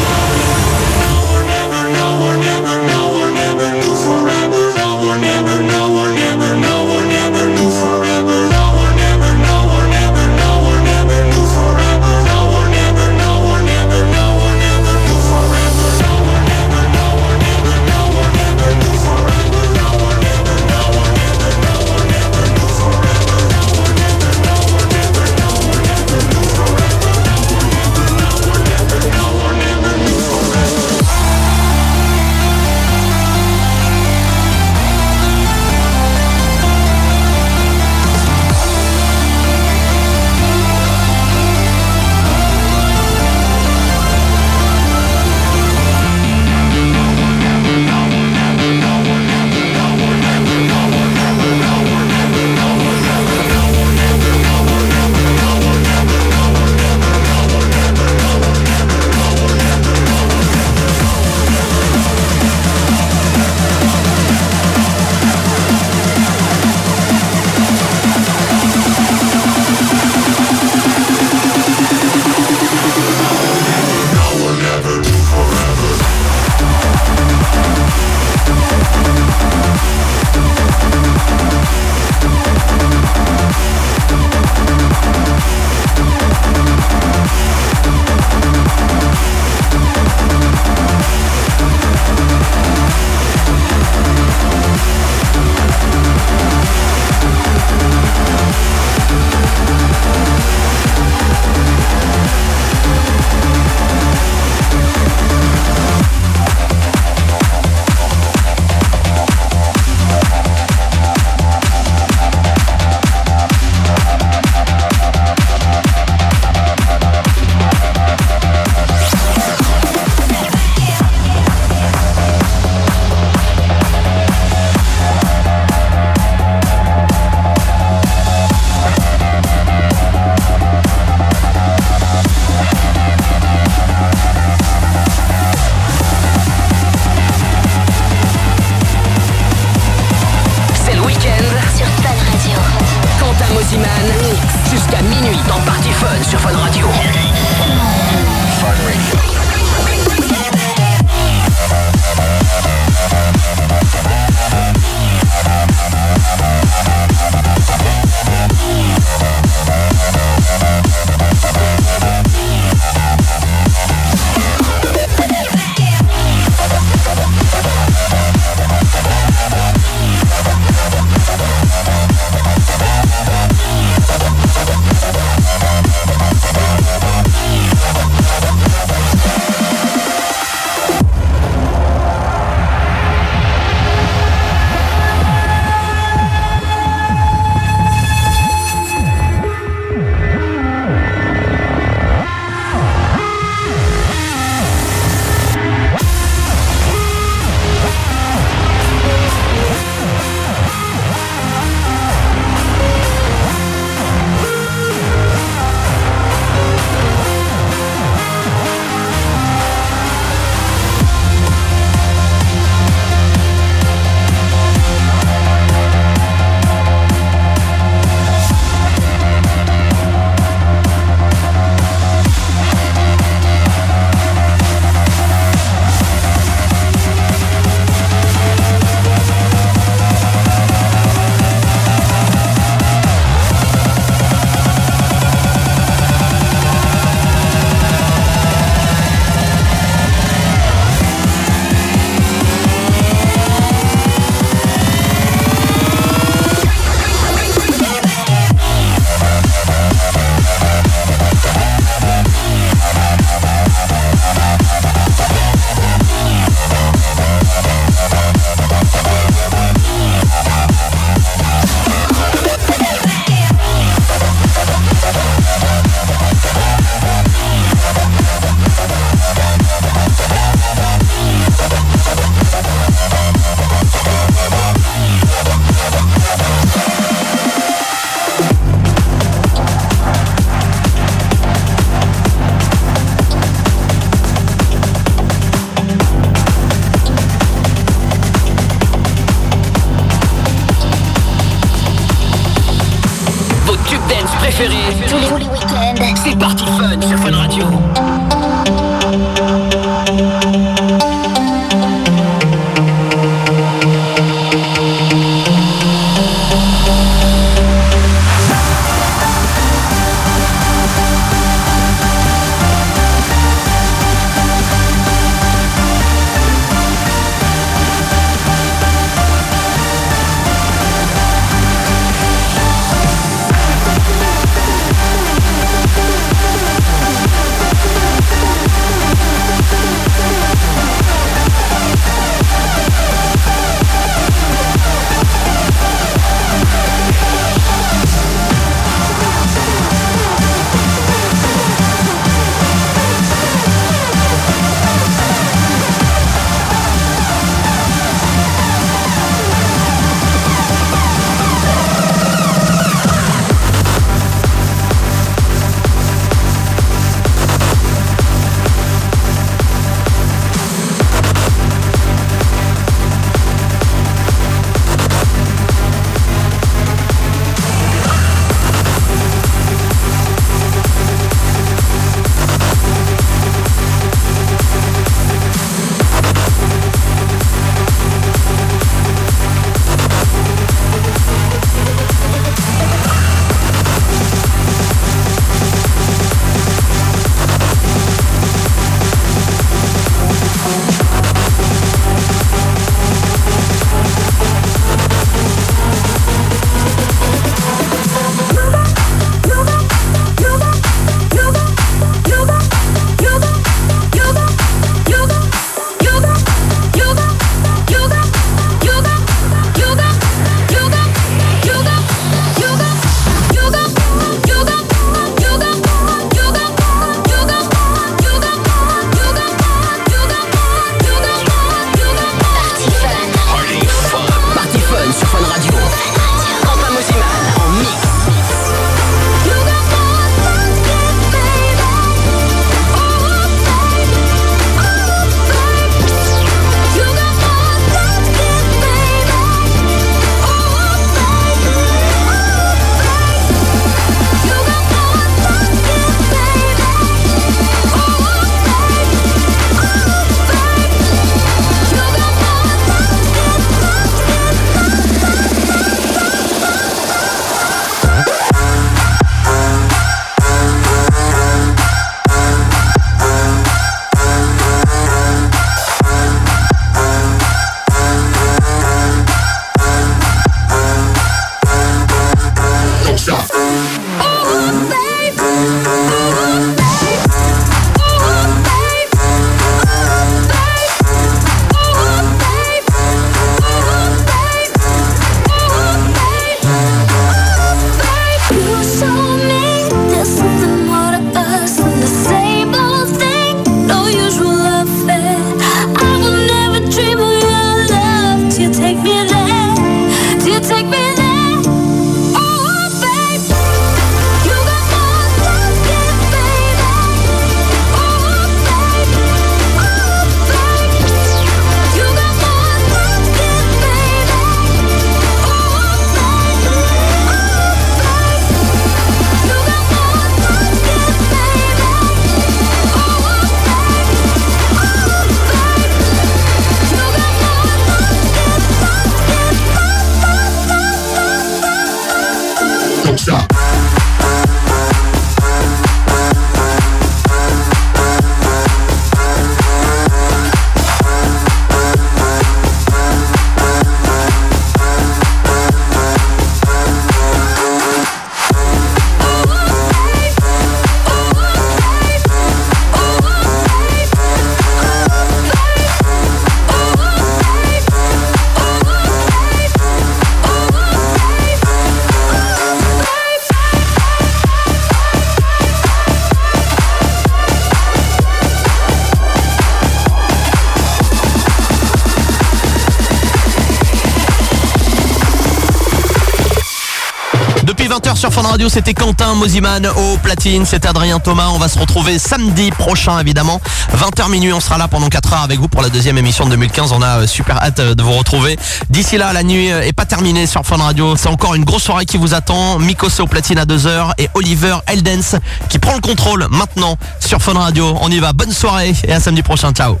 [578.68, 581.48] C'était Quentin Moziman au platine, c'était Adrien Thomas.
[581.54, 583.60] On va se retrouver samedi prochain évidemment.
[583.96, 586.50] 20h minuit, on sera là pendant 4 heures avec vous pour la deuxième émission de
[586.50, 586.92] 2015.
[586.92, 588.58] On a euh, super hâte euh, de vous retrouver.
[588.90, 591.16] D'ici là, la nuit euh, est pas terminée sur Fun Radio.
[591.16, 592.78] C'est encore une grosse soirée qui vous attend.
[592.78, 595.38] Mikos au platine à 2h et Oliver Eldens
[595.68, 597.96] qui prend le contrôle maintenant sur Fun Radio.
[598.00, 598.32] On y va.
[598.32, 599.72] Bonne soirée et à samedi prochain.
[599.72, 600.00] Ciao.